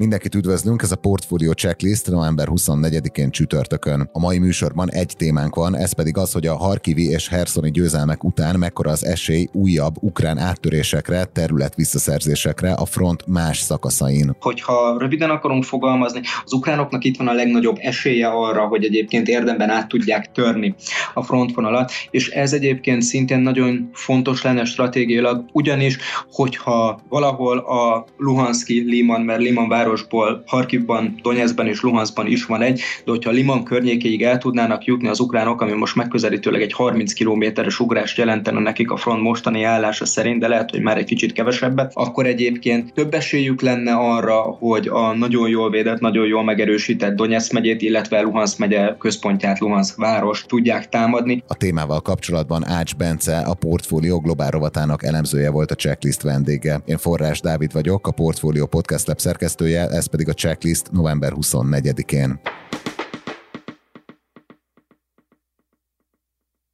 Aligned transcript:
Mindenkit 0.00 0.34
üdvözlünk, 0.34 0.82
ez 0.82 0.92
a 0.92 0.96
Portfolio 0.96 1.52
Checklist 1.52 2.10
november 2.10 2.46
24-én 2.50 3.30
csütörtökön. 3.30 4.10
A 4.12 4.18
mai 4.18 4.38
műsorban 4.38 4.90
egy 4.90 5.14
témánk 5.16 5.54
van, 5.54 5.76
ez 5.76 5.92
pedig 5.92 6.16
az, 6.16 6.32
hogy 6.32 6.46
a 6.46 6.56
Harkivi 6.56 7.08
és 7.08 7.28
Herszoni 7.28 7.70
győzelmek 7.70 8.24
után 8.24 8.58
mekkora 8.58 8.90
az 8.90 9.04
esély 9.04 9.48
újabb 9.52 9.94
ukrán 10.00 10.38
áttörésekre, 10.38 11.24
terület 11.24 11.74
visszaszerzésekre 11.74 12.72
a 12.72 12.84
front 12.84 13.26
más 13.26 13.58
szakaszain. 13.58 14.36
Hogyha 14.40 14.98
röviden 14.98 15.30
akarunk 15.30 15.64
fogalmazni, 15.64 16.20
az 16.44 16.52
ukránoknak 16.52 17.04
itt 17.04 17.16
van 17.16 17.28
a 17.28 17.32
legnagyobb 17.32 17.76
esélye 17.78 18.26
arra, 18.26 18.66
hogy 18.66 18.84
egyébként 18.84 19.28
érdemben 19.28 19.70
át 19.70 19.88
tudják 19.88 20.32
törni 20.32 20.74
a 21.14 21.22
frontvonalat, 21.22 21.92
és 22.10 22.28
ez 22.28 22.52
egyébként 22.52 23.02
szintén 23.02 23.38
nagyon 23.38 23.90
fontos 23.92 24.42
lenne 24.42 24.64
stratégiailag, 24.64 25.44
ugyanis, 25.52 25.98
hogyha 26.30 27.00
valahol 27.08 27.58
a 27.58 28.06
Luhanszki 28.16 28.80
Liman, 28.80 29.20
mert 29.20 29.40
Liman 29.40 29.68
város 29.68 29.88
városból, 29.90 30.42
Harkivban, 30.46 31.18
Donetskban 31.22 31.66
és 31.66 31.80
Luhanskban 31.80 32.26
is 32.26 32.44
van 32.44 32.62
egy, 32.62 32.80
de 33.04 33.10
hogyha 33.10 33.30
Liman 33.30 33.64
környékéig 33.64 34.22
el 34.22 34.38
tudnának 34.38 34.84
jutni 34.84 35.08
az 35.08 35.20
ukránok, 35.20 35.60
ami 35.60 35.72
most 35.72 35.96
megközelítőleg 35.96 36.62
egy 36.62 36.72
30 36.72 37.12
kilométeres 37.12 37.80
ugrást 37.80 38.18
jelentene 38.18 38.60
nekik 38.60 38.90
a 38.90 38.96
front 38.96 39.22
mostani 39.22 39.62
állása 39.62 40.04
szerint, 40.04 40.40
de 40.40 40.48
lehet, 40.48 40.70
hogy 40.70 40.80
már 40.80 40.98
egy 40.98 41.04
kicsit 41.04 41.32
kevesebbet, 41.32 41.92
akkor 41.94 42.26
egyébként 42.26 42.92
több 42.92 43.14
esélyük 43.14 43.60
lenne 43.60 43.92
arra, 43.92 44.40
hogy 44.40 44.88
a 44.88 45.14
nagyon 45.14 45.48
jól 45.48 45.70
védett, 45.70 46.00
nagyon 46.00 46.26
jól 46.26 46.44
megerősített 46.44 47.14
Donetsk 47.14 47.52
megyét, 47.52 47.82
illetve 47.82 48.20
Luhansk 48.20 48.58
megye 48.58 48.96
központját, 48.98 49.58
Luhansk 49.58 49.96
város 49.96 50.44
tudják 50.46 50.88
támadni. 50.88 51.42
A 51.46 51.54
témával 51.54 52.00
kapcsolatban 52.00 52.66
Ács 52.66 52.96
Bence, 52.96 53.38
a 53.38 53.54
Portfólió 53.54 54.20
globál 54.20 54.50
rovatának 54.50 55.04
elemzője 55.04 55.50
volt 55.50 55.70
a 55.70 55.74
checklist 55.74 56.22
vendége. 56.22 56.80
Én 56.84 56.98
Forrás 56.98 57.40
Dávid 57.40 57.72
vagyok, 57.72 58.06
a 58.06 58.10
Portfólió 58.10 58.66
Podcast 58.66 59.06
Lab 59.06 59.18
szerkesztője, 59.18 59.79
ez 59.88 60.06
pedig 60.06 60.28
a 60.28 60.32
checklist 60.32 60.90
november 60.90 61.32
24-én. 61.36 62.40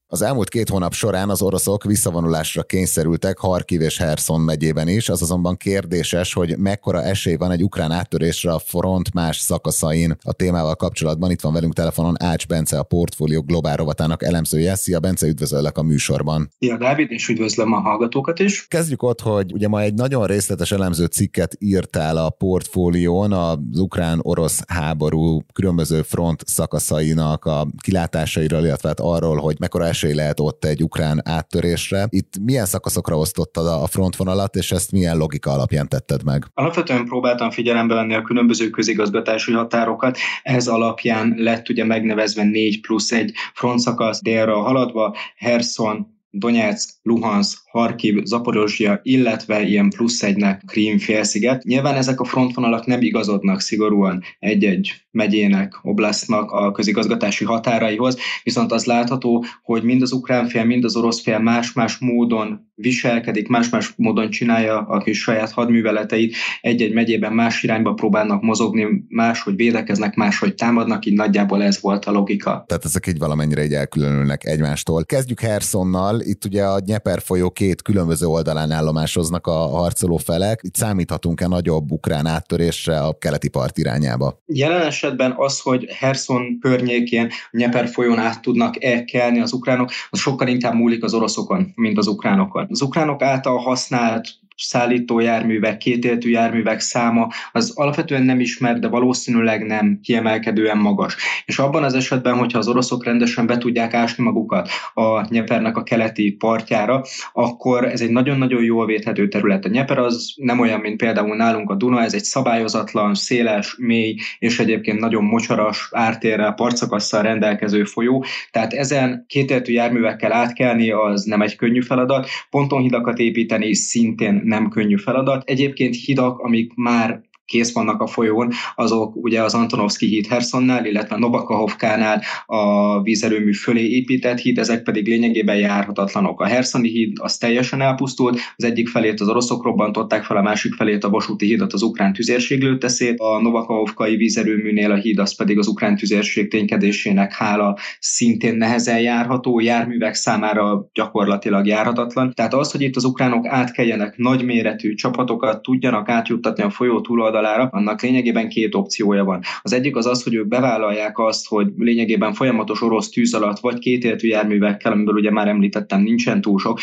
Az 0.08 0.22
elmúlt 0.22 0.48
két 0.48 0.68
hónap 0.68 0.92
során 0.92 1.30
az 1.30 1.42
oroszok 1.42 1.84
visszavonulásra 1.84 2.62
kényszerültek 2.62 3.38
Harkiv 3.38 3.80
és 3.80 3.98
Herson 3.98 4.40
megyében 4.40 4.88
is, 4.88 5.08
az 5.08 5.22
azonban 5.22 5.56
kérdéses, 5.56 6.32
hogy 6.32 6.58
mekkora 6.58 7.02
esély 7.02 7.34
van 7.34 7.50
egy 7.50 7.62
ukrán 7.62 7.90
áttörésre 7.90 8.52
a 8.52 8.58
front 8.58 9.14
más 9.14 9.38
szakaszain. 9.38 10.16
A 10.22 10.32
témával 10.32 10.74
kapcsolatban 10.74 11.30
itt 11.30 11.40
van 11.40 11.52
velünk 11.52 11.74
telefonon 11.74 12.22
Ács 12.22 12.46
Bence, 12.46 12.78
a 12.78 12.82
Portfólió 12.82 13.42
Globál 13.42 13.76
rovatának 13.76 14.22
elemzője. 14.22 14.74
Szia 14.74 15.00
Bence, 15.00 15.26
üdvözöllek 15.26 15.78
a 15.78 15.82
műsorban. 15.82 16.50
Szia 16.58 16.76
Dávid, 16.76 17.10
és 17.10 17.28
üdvözlöm 17.28 17.72
a 17.72 17.80
hallgatókat 17.80 18.38
is. 18.38 18.66
Kezdjük 18.68 19.02
ott, 19.02 19.20
hogy 19.20 19.52
ugye 19.52 19.68
ma 19.68 19.80
egy 19.80 19.94
nagyon 19.94 20.26
részletes 20.26 20.72
elemző 20.72 21.04
cikket 21.04 21.56
írtál 21.58 22.16
a 22.16 22.30
portfólión 22.30 23.32
az 23.32 23.78
ukrán-orosz 23.78 24.62
háború 24.66 25.42
különböző 25.52 26.02
front 26.02 26.42
szakaszainak 26.46 27.44
a 27.44 27.66
kilátásairól, 27.82 28.64
illetve 28.64 28.88
hát 28.88 29.00
arról, 29.00 29.36
hogy 29.36 29.56
mekkora 29.58 29.94
esély 29.96 30.14
lehet 30.14 30.40
ott 30.40 30.64
egy 30.64 30.82
ukrán 30.82 31.22
áttörésre. 31.24 32.06
Itt 32.08 32.32
milyen 32.44 32.66
szakaszokra 32.66 33.18
osztottad 33.18 33.66
a 33.66 33.86
frontvonalat, 33.86 34.56
és 34.56 34.72
ezt 34.72 34.92
milyen 34.92 35.16
logika 35.16 35.50
alapján 35.50 35.88
tetted 35.88 36.24
meg? 36.24 36.44
Alapvetően 36.54 37.04
próbáltam 37.04 37.50
figyelembe 37.50 37.94
venni 37.94 38.14
a 38.14 38.22
különböző 38.22 38.70
közigazgatási 38.70 39.52
határokat. 39.52 40.18
Ez 40.42 40.68
alapján 40.68 41.34
lett 41.36 41.68
ugye 41.68 41.84
megnevezve 41.84 42.44
4 42.44 42.80
plusz 42.80 43.12
1 43.12 43.32
frontszakasz 43.54 44.22
délre 44.22 44.52
haladva, 44.52 45.16
Herson, 45.36 46.15
Donetsk, 46.30 46.90
Luhansk, 47.02 47.58
Harkiv, 47.70 48.24
Zaporozsia, 48.24 49.00
illetve 49.02 49.62
ilyen 49.62 49.88
plusz 49.88 50.22
egynek 50.22 50.62
Krím 50.66 50.98
félsziget. 50.98 51.62
Nyilván 51.62 51.94
ezek 51.94 52.20
a 52.20 52.24
frontvonalak 52.24 52.86
nem 52.86 53.02
igazodnak 53.02 53.60
szigorúan 53.60 54.22
egy-egy 54.38 55.06
megyének, 55.10 55.78
oblasztnak 55.82 56.50
a 56.50 56.72
közigazgatási 56.72 57.44
határaihoz, 57.44 58.16
viszont 58.42 58.72
az 58.72 58.84
látható, 58.84 59.44
hogy 59.62 59.82
mind 59.82 60.02
az 60.02 60.12
ukrán 60.12 60.48
fél, 60.48 60.64
mind 60.64 60.84
az 60.84 60.96
orosz 60.96 61.22
fél 61.22 61.38
más-más 61.38 61.98
módon 61.98 62.70
viselkedik, 62.74 63.48
más-más 63.48 63.92
módon 63.96 64.30
csinálja 64.30 64.78
a 64.78 64.98
kis 64.98 65.20
saját 65.20 65.50
hadműveleteit, 65.50 66.36
egy-egy 66.60 66.92
megyében 66.92 67.32
más 67.32 67.62
irányba 67.62 67.92
próbálnak 67.92 68.42
mozogni, 68.42 69.04
máshogy 69.08 69.56
védekeznek, 69.56 70.14
máshogy 70.14 70.54
támadnak, 70.54 71.06
így 71.06 71.14
nagyjából 71.14 71.62
ez 71.62 71.80
volt 71.80 72.04
a 72.04 72.10
logika. 72.10 72.64
Tehát 72.66 72.84
ezek 72.84 73.06
így 73.06 73.18
valamennyire 73.18 73.60
egy 73.60 73.72
elkülönülnek 73.72 74.44
egymástól. 74.44 75.04
Kezdjük 75.04 75.40
Hersonnal, 75.40 76.15
itt 76.20 76.44
ugye 76.44 76.64
a 76.64 76.80
Nyeper 76.84 77.20
folyó 77.20 77.50
két 77.50 77.82
különböző 77.82 78.26
oldalán 78.26 78.70
állomásoznak 78.70 79.46
a 79.46 79.52
harcoló 79.52 80.16
felek. 80.16 80.60
Itt 80.62 80.74
számíthatunk-e 80.74 81.46
nagyobb 81.46 81.90
ukrán 81.90 82.26
áttörésre 82.26 83.00
a 83.00 83.18
keleti 83.18 83.48
part 83.48 83.78
irányába? 83.78 84.42
Jelen 84.46 84.82
esetben 84.86 85.34
az, 85.36 85.60
hogy 85.60 85.84
Herson 85.84 86.58
környékén 86.60 87.30
Nyeper 87.50 87.88
folyón 87.88 88.18
át 88.18 88.42
tudnak-e 88.42 89.04
kelni 89.04 89.40
az 89.40 89.52
ukránok, 89.52 89.90
az 90.10 90.18
sokkal 90.18 90.48
inkább 90.48 90.74
múlik 90.74 91.04
az 91.04 91.14
oroszokon, 91.14 91.72
mint 91.74 91.98
az 91.98 92.06
ukránokon. 92.06 92.66
Az 92.70 92.82
ukránok 92.82 93.22
által 93.22 93.58
használt 93.58 94.28
szállító 94.56 95.20
járművek, 95.20 95.76
kétéltű 95.76 96.30
járművek 96.30 96.80
száma 96.80 97.28
az 97.52 97.72
alapvetően 97.74 98.22
nem 98.22 98.40
ismert, 98.40 98.80
de 98.80 98.88
valószínűleg 98.88 99.66
nem 99.66 100.00
kiemelkedően 100.02 100.78
magas. 100.78 101.16
És 101.44 101.58
abban 101.58 101.82
az 101.82 101.94
esetben, 101.94 102.34
hogyha 102.36 102.58
az 102.58 102.68
oroszok 102.68 103.04
rendesen 103.04 103.46
be 103.46 103.58
tudják 103.58 103.94
ásni 103.94 104.24
magukat 104.24 104.68
a 104.94 105.28
Nyepernek 105.28 105.76
a 105.76 105.82
keleti 105.82 106.32
partjára, 106.32 107.02
akkor 107.32 107.84
ez 107.84 108.00
egy 108.00 108.10
nagyon-nagyon 108.10 108.62
jól 108.62 108.86
védhető 108.86 109.28
terület. 109.28 109.64
A 109.64 109.68
Nyeper 109.68 109.98
az 109.98 110.32
nem 110.36 110.60
olyan, 110.60 110.80
mint 110.80 110.96
például 110.96 111.36
nálunk 111.36 111.70
a 111.70 111.74
Duna, 111.74 112.02
ez 112.02 112.14
egy 112.14 112.24
szabályozatlan, 112.24 113.14
széles, 113.14 113.76
mély 113.78 114.16
és 114.38 114.58
egyébként 114.58 115.00
nagyon 115.00 115.24
mocsaras 115.24 115.88
ártérrel, 115.92 116.52
partszakasszal 116.52 117.22
rendelkező 117.22 117.84
folyó. 117.84 118.24
Tehát 118.50 118.72
ezen 118.72 119.24
kétéltű 119.28 119.72
járművekkel 119.72 120.32
átkelni 120.32 120.90
az 120.90 121.24
nem 121.24 121.42
egy 121.42 121.56
könnyű 121.56 121.80
feladat. 121.80 122.28
Pontonhidakat 122.50 123.18
építeni 123.18 123.74
szintén 123.74 124.42
nem 124.46 124.68
könnyű 124.68 124.96
feladat. 124.96 125.48
Egyébként 125.48 125.94
hidak, 125.96 126.38
amik 126.38 126.74
már 126.74 127.22
kész 127.46 127.72
vannak 127.72 128.00
a 128.00 128.06
folyón, 128.06 128.52
azok 128.74 129.16
ugye 129.16 129.42
az 129.42 129.54
Antonovszki 129.54 130.06
híd 130.06 130.26
Hersonnál, 130.26 130.86
illetve 130.86 131.18
Novakahovkánál 131.18 132.22
a 132.46 133.02
vízerőmű 133.02 133.52
fölé 133.52 133.88
épített 133.88 134.38
híd, 134.38 134.58
ezek 134.58 134.82
pedig 134.82 135.06
lényegében 135.06 135.56
járhatatlanok. 135.56 136.40
A 136.40 136.44
Herszoni 136.44 136.88
híd 136.88 137.16
az 137.20 137.36
teljesen 137.36 137.80
elpusztult, 137.80 138.38
az 138.56 138.64
egyik 138.64 138.88
felét 138.88 139.20
az 139.20 139.28
oroszok 139.28 139.64
robbantották 139.64 140.24
fel, 140.24 140.36
a 140.36 140.42
másik 140.42 140.74
felét 140.74 141.04
a 141.04 141.10
vasúti 141.10 141.46
hídat 141.46 141.72
az 141.72 141.82
ukrán 141.82 142.12
tüzérség 142.12 142.62
lőtte 142.62 142.88
szét, 142.88 143.18
a 143.18 143.40
Novakahovkai 143.40 144.16
vízerőműnél 144.16 144.90
a 144.90 144.94
híd 144.94 145.18
az 145.18 145.36
pedig 145.36 145.58
az 145.58 145.66
ukrán 145.66 145.96
tüzérség 145.96 146.50
ténykedésének 146.50 147.32
hála 147.32 147.78
szintén 147.98 148.56
nehezen 148.56 149.00
járható, 149.00 149.60
járművek 149.60 150.14
számára 150.14 150.90
gyakorlatilag 150.92 151.66
járhatatlan. 151.66 152.32
Tehát 152.34 152.54
az, 152.54 152.70
hogy 152.70 152.80
itt 152.80 152.96
az 152.96 153.04
ukránok 153.04 153.46
átkeljenek 153.46 154.16
nagyméretű 154.16 154.94
csapatokat, 154.94 155.62
tudjanak 155.62 156.08
átjuttatni 156.08 156.62
a 156.62 156.70
folyó 156.70 157.00
túloldalán, 157.00 157.34
oldalára, 157.36 157.68
annak 157.72 158.02
lényegében 158.02 158.48
két 158.48 158.74
opciója 158.74 159.24
van. 159.24 159.42
Az 159.62 159.72
egyik 159.72 159.96
az 159.96 160.06
az, 160.06 160.22
hogy 160.22 160.34
ők 160.34 160.46
bevállalják 160.46 161.18
azt, 161.18 161.48
hogy 161.48 161.68
lényegében 161.78 162.32
folyamatos 162.32 162.82
orosz 162.82 163.08
tűz 163.08 163.34
alatt, 163.34 163.58
vagy 163.58 163.78
kétéltű 163.78 164.28
járművekkel, 164.28 164.92
amiből 164.92 165.14
ugye 165.14 165.30
már 165.30 165.48
említettem, 165.48 166.00
nincsen 166.00 166.40
túl 166.40 166.58
sok, 166.58 166.78